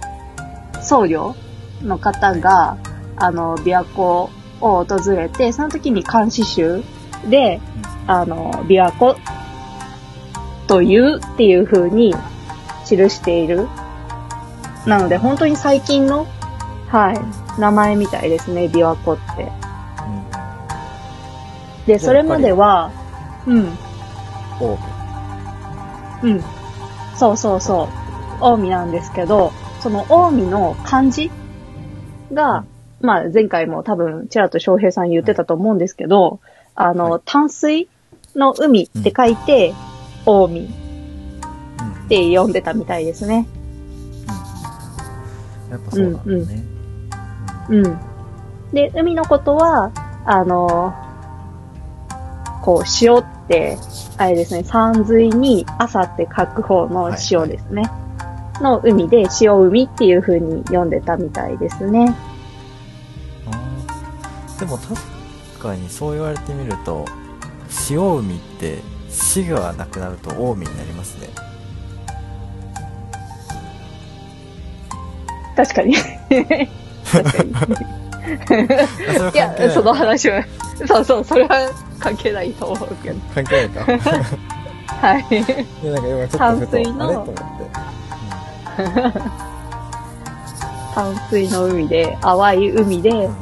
[0.81, 1.35] 僧侶
[1.83, 2.77] の方が、
[3.15, 4.29] あの、琵琶湖
[4.59, 6.83] を訪れて、その時に漢詩集
[7.29, 7.59] で、
[8.07, 9.15] あの、琵琶湖
[10.67, 12.13] というっていう風に
[12.85, 13.67] 記している。
[14.85, 16.27] なので、本当に最近の、
[16.87, 19.43] はい、名前みたいですね、琵琶湖って。
[19.43, 19.61] うん
[21.87, 22.91] で、それまでは、
[23.47, 23.77] うん、
[24.59, 24.77] オー
[26.23, 26.43] うん。
[27.15, 27.89] そうそうそ
[28.39, 28.39] う。
[28.39, 31.31] 近江なんですけど、その近江の漢字
[32.31, 32.65] が、
[33.01, 36.39] まあ前回も多分、ちらっと翔平さん言ってたと思うんですけど、
[36.75, 37.89] あの、はい淡水
[38.35, 39.73] の海って書いて、
[40.23, 40.81] 近江っ。
[42.11, 43.47] て呼んでたみたいですね。
[43.55, 43.60] うん
[45.71, 46.63] やっぱそうなんだね。
[47.69, 47.99] うん。
[48.73, 49.91] で、海のことは、
[50.25, 50.93] あの、
[52.61, 53.77] こう、塩って、
[54.17, 57.89] あれですね、山水に朝って書く方の塩ですね。
[58.61, 62.13] の海で、塩海っていう風に読んでたみたいですね。
[63.47, 64.95] あーでも確
[65.59, 67.05] かにそう言われてみると
[67.89, 71.29] 塩海って死がなくなると大海になりますね
[75.55, 75.95] 確かに。
[77.11, 77.51] 確かに。
[79.33, 80.43] いや、その話は、
[80.87, 83.19] そうそう、それは関係ないと思うけど。
[83.33, 83.99] 関係ないかい
[85.01, 85.25] はい。
[85.85, 87.41] やなんか今ちょっとふと淡水のあれと思って、
[90.95, 93.35] 淡水の海で、淡い海でうん、うん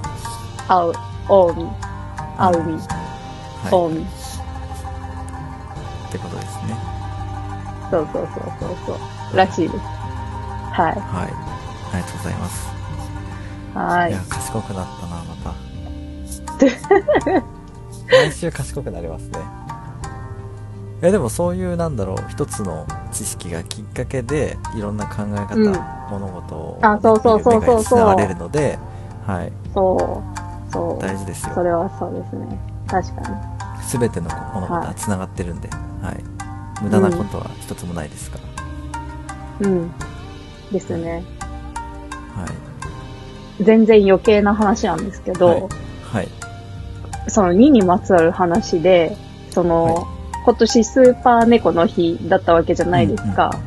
[0.67, 0.93] 青、
[1.27, 1.67] 青海、
[2.37, 2.81] 青海、はい
[3.71, 3.99] 青海。
[3.99, 4.03] っ
[6.11, 6.75] てことですね
[7.91, 8.93] そうそうそうそうそ
[9.33, 9.37] う。
[9.37, 9.83] らしいです。
[10.71, 11.48] ははい
[11.91, 12.67] ありがとうございます
[13.75, 13.77] い。
[13.77, 14.21] はいいや。
[14.29, 15.53] 賢くなったなまた
[18.11, 19.39] 毎週賢くなりますね
[21.01, 28.79] いやでもそういうなんだろう一つの知識がきっかけでいろんな考え方、うん物事をあそうそうそうそうそうつながれるので
[29.27, 30.39] はいそう。
[30.71, 31.01] そう。
[31.01, 32.59] 大事ですよそれはそうですね。
[32.87, 33.37] 確かに。
[33.87, 35.69] 全ての物事はつながってるんで、
[36.01, 36.23] はい
[36.81, 38.39] 無駄なことは一つもないですか
[39.61, 39.91] ら、うん。
[40.71, 41.23] ですね。
[42.41, 43.63] はい。
[43.63, 45.61] 全然余計な話なんですけど、はい。
[46.13, 46.27] はい。
[47.27, 49.15] その2にまつわる話で、
[49.51, 49.95] その、はい。
[50.45, 53.59] 今年スーパー猫の日だったわけじゃないですか。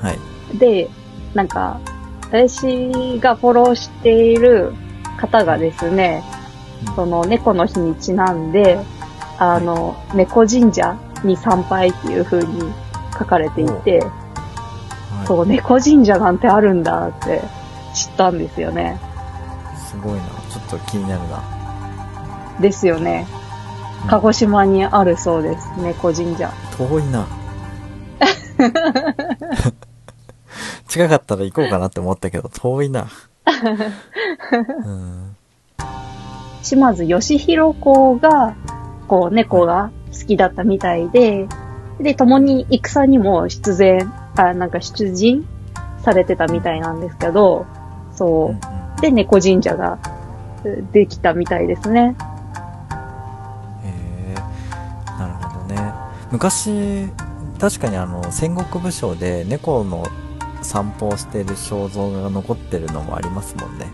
[0.00, 0.12] は
[0.52, 0.58] い。
[0.58, 0.88] で、
[1.34, 1.80] なんか、
[2.22, 4.72] 私がフォローしている
[5.18, 6.24] 方がですね、
[6.88, 6.94] うん。
[6.94, 8.78] その猫の日にちなんで、
[9.38, 12.72] あの、猫神社に参拝っていう風に
[13.16, 14.06] 書かれていて、は
[15.24, 15.26] い。
[15.26, 17.42] そう、猫神社なんてあるんだって
[17.94, 19.00] 知ったんですよね。
[19.88, 20.20] すごいな
[20.50, 21.42] ちょっと気になるな
[22.60, 23.26] ですよね。
[23.38, 23.44] うん
[24.06, 26.52] 鹿児島にあるそうです、猫神社。
[26.76, 27.26] 遠いな
[30.88, 33.06] 近かったら行こうかなって思ったけど遠いな
[34.84, 35.36] うん
[36.62, 38.54] 島津義弘公が、
[39.06, 41.46] こう、猫が好きだったみたいで、
[42.00, 45.46] で、共に戦にも出前、あ、なんか出陣
[46.02, 47.66] されてたみたいなんですけど、
[48.14, 48.52] そうう。
[48.54, 48.60] ん
[49.00, 49.98] で、猫神社が
[50.64, 52.16] えできたみたいですね。
[53.84, 54.34] へえ
[55.18, 55.92] なるほどね
[56.30, 57.08] 昔
[57.58, 60.04] 確かにあの戦国武将で猫の
[60.62, 63.86] 散歩をしている肖像画が残ってるのもありますもんね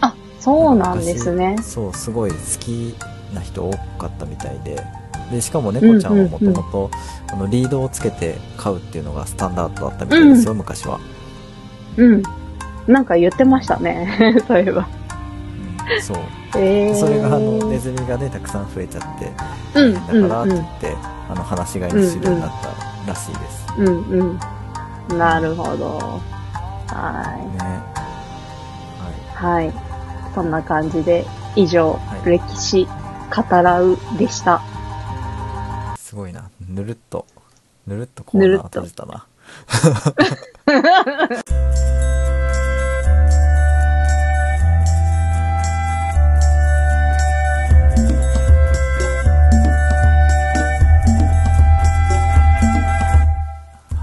[0.00, 1.66] あ、そうなんですね昔。
[1.66, 2.94] そうすごい好き
[3.34, 4.82] な人多かったみたいで
[5.30, 6.90] でしかも猫ちゃんはもともと
[7.32, 11.00] あのリードをつけて飼うっていうのがスタンダードだったみたいですよ、昔は、
[11.96, 12.22] うん。
[12.86, 14.36] なんか言ってましたね。
[14.46, 14.86] そういえば。
[15.90, 16.18] うん、そう
[16.56, 16.94] えー。
[16.94, 19.32] それがあのネズミがねたくさん増えちゃって
[19.74, 20.96] うん、だからって言って、
[21.28, 22.68] あの放し飼いにするようになった
[23.10, 24.40] らしいです、うん、うん、
[25.10, 25.18] うん。
[25.18, 26.20] なるほど。
[26.88, 27.82] はね
[29.42, 29.44] い。
[29.44, 29.72] はい。
[30.34, 32.88] そんな感じで、以上、はい歴史
[33.34, 34.58] 語らうでした。
[34.58, 34.76] はい
[36.06, 37.26] すごいなぬるっと
[37.84, 39.26] ぬるっとコーナーを閉じたな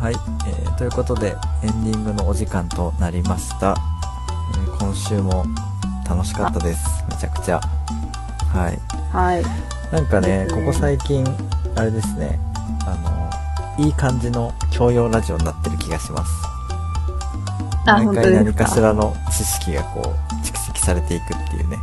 [0.04, 0.16] はい、
[0.50, 3.74] えーということでエンディングのお時間となりました、
[4.54, 5.46] えー今週も
[6.06, 7.06] 楽しかったです。
[7.10, 7.62] めちゃくちゃ。
[8.52, 8.78] はい。
[9.14, 9.44] はい。
[9.96, 10.48] なんかねね。
[10.52, 11.24] ここ最近
[11.78, 12.38] あれですね。
[12.86, 16.32] あのいい感じの教養ラジオになってる気がします。
[17.88, 21.78] あ、毎回何かしからの知識がこう蓄積されていくっていうね。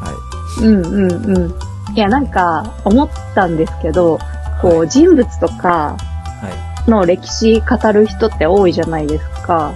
[0.00, 1.94] はうんうんうん。
[1.94, 4.18] いや、なんか、思ったんですけど、
[4.60, 4.88] こう、はい。
[4.88, 5.96] 人物とか
[6.42, 9.74] いはいの歴史語る人って多いじゃないですか。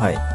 [0.00, 0.32] はい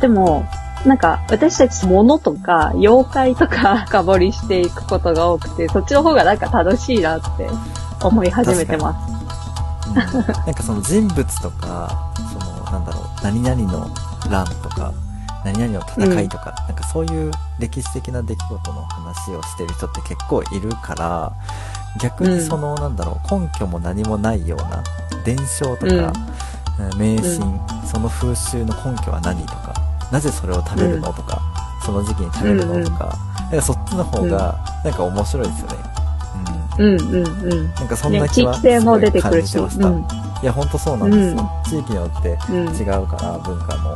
[0.00, 0.44] でも、
[0.84, 7.48] なんか、私たち物とか、妖怪とか深掘りしていくことが多くて、そっちの方がなんか楽しいなって
[8.02, 9.12] 思い始めてます。
[9.16, 9.22] うん
[9.94, 13.90] なんかその人物とかそのなんだろう何々の
[14.30, 14.92] 乱とか
[15.44, 21.32] 何々の戦いとか、なんかそういう歴史的な出来事の話をしてる人って結構いるから
[22.00, 24.82] 逆にその、なんだろう根拠も何もないような
[25.24, 26.12] 伝承とか、うん
[26.98, 29.74] 迷信、その風習の根拠は何とか
[30.10, 31.40] なぜそれを食べるのとか、
[31.84, 35.76] その時期に食べるのとか,、なんかそっちの方がなんか面白いですよね。
[36.78, 37.52] うんうんうん。
[37.52, 38.54] うん、なんかそんねな気は。
[38.54, 39.88] すごい感じてました。
[39.88, 40.06] うん
[40.42, 41.50] いや、ほんとそうなんですよ。
[41.64, 43.94] 地域によってうん違うから、文化も。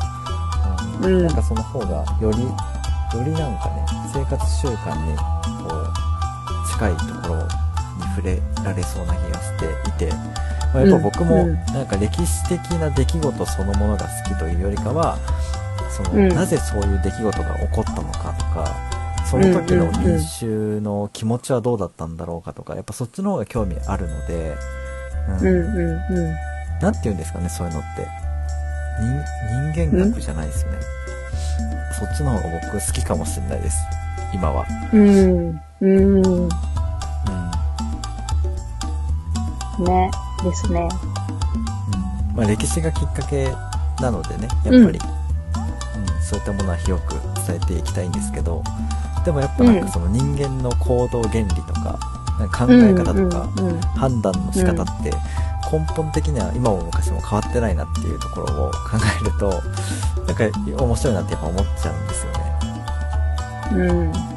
[1.02, 7.65] うんうんなんかその方がより、よりなんかね、生活習慣に、こう、近いところに
[8.16, 10.14] 触れられそうな気がしていて、
[10.72, 15.18] まあ、やっぱ僕もうんなんか歴史的な出来事そのものが好きというよりかは、
[15.90, 18.74] その、うんなぜそういう出来事が起こったのかとか、
[19.30, 24.54] その時の民衆の気持ちはどうだったんだろうかとか、やっぱそっちの方が興味あるので、
[25.40, 26.36] うんうんう
[26.80, 28.06] なんて言うんですかね、そういうのって。
[28.98, 30.78] 人、人間学じゃないですよね。
[31.98, 33.78] そっちの方が僕好きかもしれないです。
[34.32, 34.66] 今は。
[34.92, 34.96] ん。
[34.96, 35.60] うん。
[35.80, 36.48] うん。
[39.82, 40.10] ね。
[40.42, 40.88] ですね。
[42.34, 43.48] まあ歴史がきっかけ
[44.00, 44.90] なのでね、やっぱり、うん
[46.26, 47.14] そういったものは広く
[47.46, 48.64] 伝えていきたいんですけど、
[49.24, 51.98] でもやっぱなんかその人間の行動原理とか、
[52.40, 55.10] なんか考え方とか、うんうん判断の仕方って
[55.72, 59.62] 根本的には今も昔も変わってないなっていうところを考えると
[60.26, 62.38] なんか面白いなってやっぱ思っちゃうんですよね。
[63.72, 64.35] うん。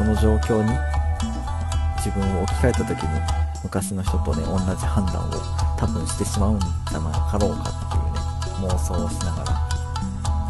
[0.00, 0.70] その状況に
[1.98, 3.20] 自分を置き換えた時に
[3.62, 5.30] 昔の人とね同じ判断を
[5.76, 9.52] 多分してしまうんじゃなかろうかっていうね妄想をしながら、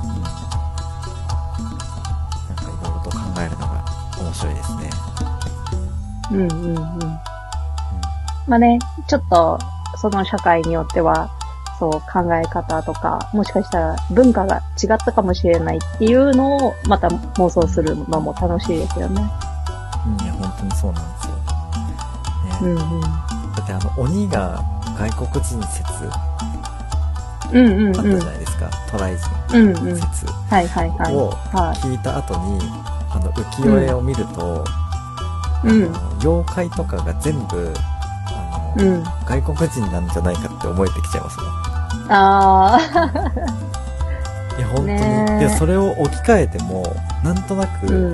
[0.05, 0.29] うん、な
[2.55, 3.85] んかいろいろと考えるのが
[4.23, 4.91] 面白いですね。
[6.31, 7.19] うんうんうん。
[8.47, 8.79] まあね、
[9.09, 9.59] ちょっと、
[9.97, 11.29] その社会によっては、
[11.81, 19.23] そう考え方とか、もしかしたら文化が違ったかもしれないっていうのを、また妄想するのも楽しいですよね。
[20.07, 21.35] うん、いや本当にそうなんですよ。
[21.35, 21.41] ね
[22.63, 23.01] うんうん。
[23.01, 23.09] だ
[23.63, 24.63] ってあの鬼が
[24.99, 25.91] 外国人説
[27.53, 28.21] うんうんあったうん。
[28.21, 29.97] じゃないですか、トライ人うんうん。
[29.97, 31.15] 説はいはいはい。
[31.15, 32.61] をは聞いた後に、
[33.11, 34.65] あの浮世絵を見ると、
[35.65, 35.69] い。
[35.69, 35.97] うん。
[35.97, 37.73] あの妖怪とかが全部
[38.27, 39.05] あの、うん。
[39.25, 41.70] 外国人なんじゃないかって思えてきちゃいますね。
[42.11, 42.79] あ
[44.59, 46.85] いや本当に、ねえいやそれを置き換えても
[47.25, 48.13] なんとなくん。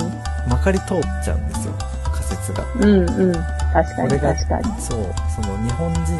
[0.49, 1.73] まかり通っちゃうんですよ
[2.13, 2.65] 仮説が。
[2.75, 3.33] うんうん。
[3.73, 4.81] 確かに確かに。
[4.81, 5.01] そう
[5.35, 6.19] その日本人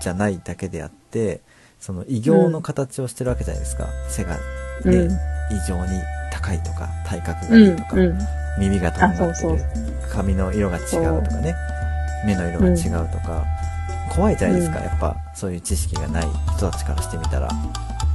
[0.00, 1.40] じゃないだけであって
[1.78, 4.38] その異形の形をしてるわけじゃないですか、背がね、
[4.84, 5.10] うん。
[5.12, 8.18] 異常に高いとか体格がうんいいとか、うん。
[8.58, 9.34] 耳がとんがっ
[10.12, 11.54] 髪の色が違うとかね
[12.26, 13.46] 目の色が違うとか、
[14.14, 14.84] 怖いじゃないですか、うん。
[14.84, 17.48] やっぱそういう知識がない人たちからしてみたら。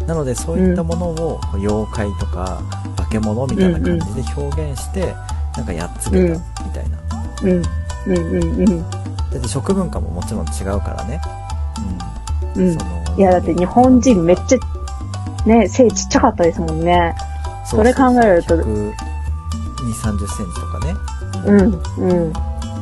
[0.07, 2.61] なのでそういったものを妖怪とか
[2.95, 5.15] 化け物みたいな感じで表現して、
[5.55, 6.33] なんかやっつけた
[6.63, 6.97] みたいな、
[7.43, 7.49] うん。
[7.49, 7.63] うん。
[8.05, 8.69] うん。
[8.69, 8.81] うん。
[8.81, 11.21] だって食文化ももちろん違うからね、
[12.55, 12.77] うん。
[13.17, 17.15] いや、だって日本人めっちゃ、ね、背ちっちゃかったですもんね。
[17.65, 18.57] それ考えると。
[18.57, 18.93] 120、
[19.93, 20.95] 30センチとかね。
[21.45, 21.59] うん、
[21.97, 22.33] うん、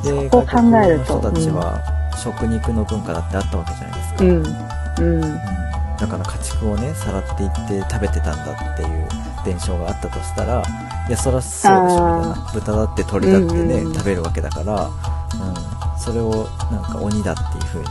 [0.01, 1.19] で、そこを考えると。
[1.19, 1.92] 人たちは
[2.23, 4.23] 食肉の文化だってあったわけじゃないですか。
[4.23, 5.63] うん、うん、うん
[5.99, 9.07] だから家畜をね、さらっていって食べてたんだっていう
[9.45, 10.61] 伝承があったとしたら、
[11.07, 12.51] いや、そりゃそうでしょ、みたいな。
[12.53, 17.87] 豚だって鳥だってね、うんうんうん食べるわけだから、うん、それをなんか鬼だっていう風に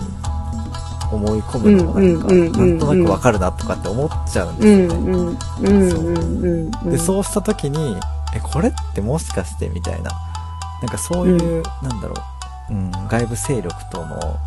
[1.12, 5.10] 思い込むのもなんか、うんうんうんうんなんとなくわかるなとかって思っちゃうんうん、ですよね。
[5.10, 6.90] うん、うん、うん、うん。
[6.90, 7.96] で、そうした時に、
[8.34, 10.10] え、これってもしかしてみたいな。
[10.82, 12.31] なんかそういう、なんだろう、
[12.70, 14.38] うん、外部勢力との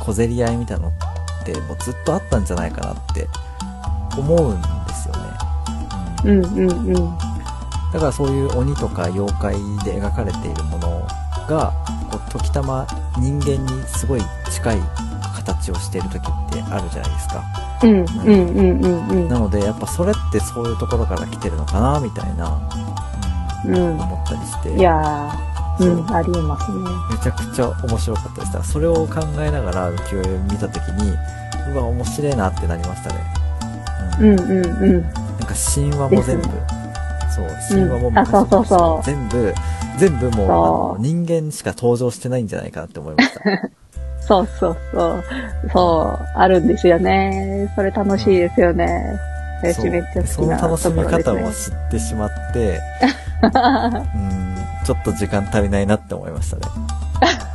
[0.00, 3.28] 小競り合いみたいなのってもうずっとあったんじゃないかなって
[4.18, 5.20] 思うんですよね。
[6.24, 7.18] うんうん、うん、うん。
[7.92, 9.54] だからそういう鬼とか妖怪
[9.84, 11.06] で描かれているもの
[11.48, 11.72] が、
[12.10, 12.86] こう時たま
[13.18, 14.78] 人間にすごい近い
[15.36, 17.44] 形をしている時ってあるじゃないですか。
[17.82, 19.28] うん、うん、うん、うん、うん。
[19.28, 22.48] なのでやっぱそれってそういうところから来てるのかなみたいな、
[23.64, 24.70] うんうん思ったりして。
[25.78, 26.78] ううん、ありえますね。
[27.10, 28.62] めちゃくちゃ面白かったでした。
[28.64, 31.16] それを考えながら浮世絵を見たときに、
[31.72, 33.20] うわ、面白いなってなりましたね。
[34.20, 35.02] ううん、うん、うん。
[35.02, 36.48] なんか神話も全部
[37.30, 39.54] そう、神話もうんあそうそうそう全部、
[39.98, 43.40] 全部もう人間しか登場してないんじゃないかなって思いました。
[44.20, 45.24] そうそうそう。
[45.72, 47.72] そう、あるんですよね。
[47.74, 49.18] それ楽しいですよね。
[49.62, 52.80] うめっちゃ好そのきなところ楽しみ方を知ってしまって、
[53.42, 54.54] うん、
[54.90, 56.62] ちょっと時間足りないなって思いましたね。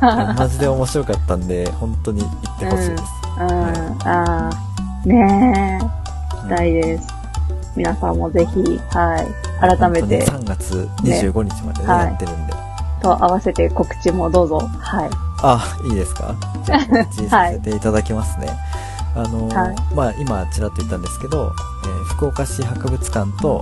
[0.38, 3.02] マジで面白かったんで、本当に行ってほしいです。
[3.02, 3.08] ね。
[3.40, 7.08] うん、ああ、ねえ、うんしたいです。
[7.76, 12.54] 皆さんもぜひ、はい、改めて、本当に3月25日までね、はいやってるんで。
[13.02, 15.10] と合わせて告知もどうぞ、はい。
[15.42, 16.34] あ、いいですか？
[16.64, 18.48] じゃあ告知させていただきますね。
[19.14, 21.52] あの、はいまあ今ちらっと言ったんですけど、
[21.84, 23.60] えー福岡市博物館と、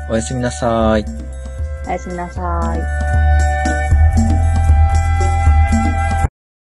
[0.10, 1.06] おやすみなさい。
[1.88, 2.76] おやすみなさ
[3.24, 3.27] い。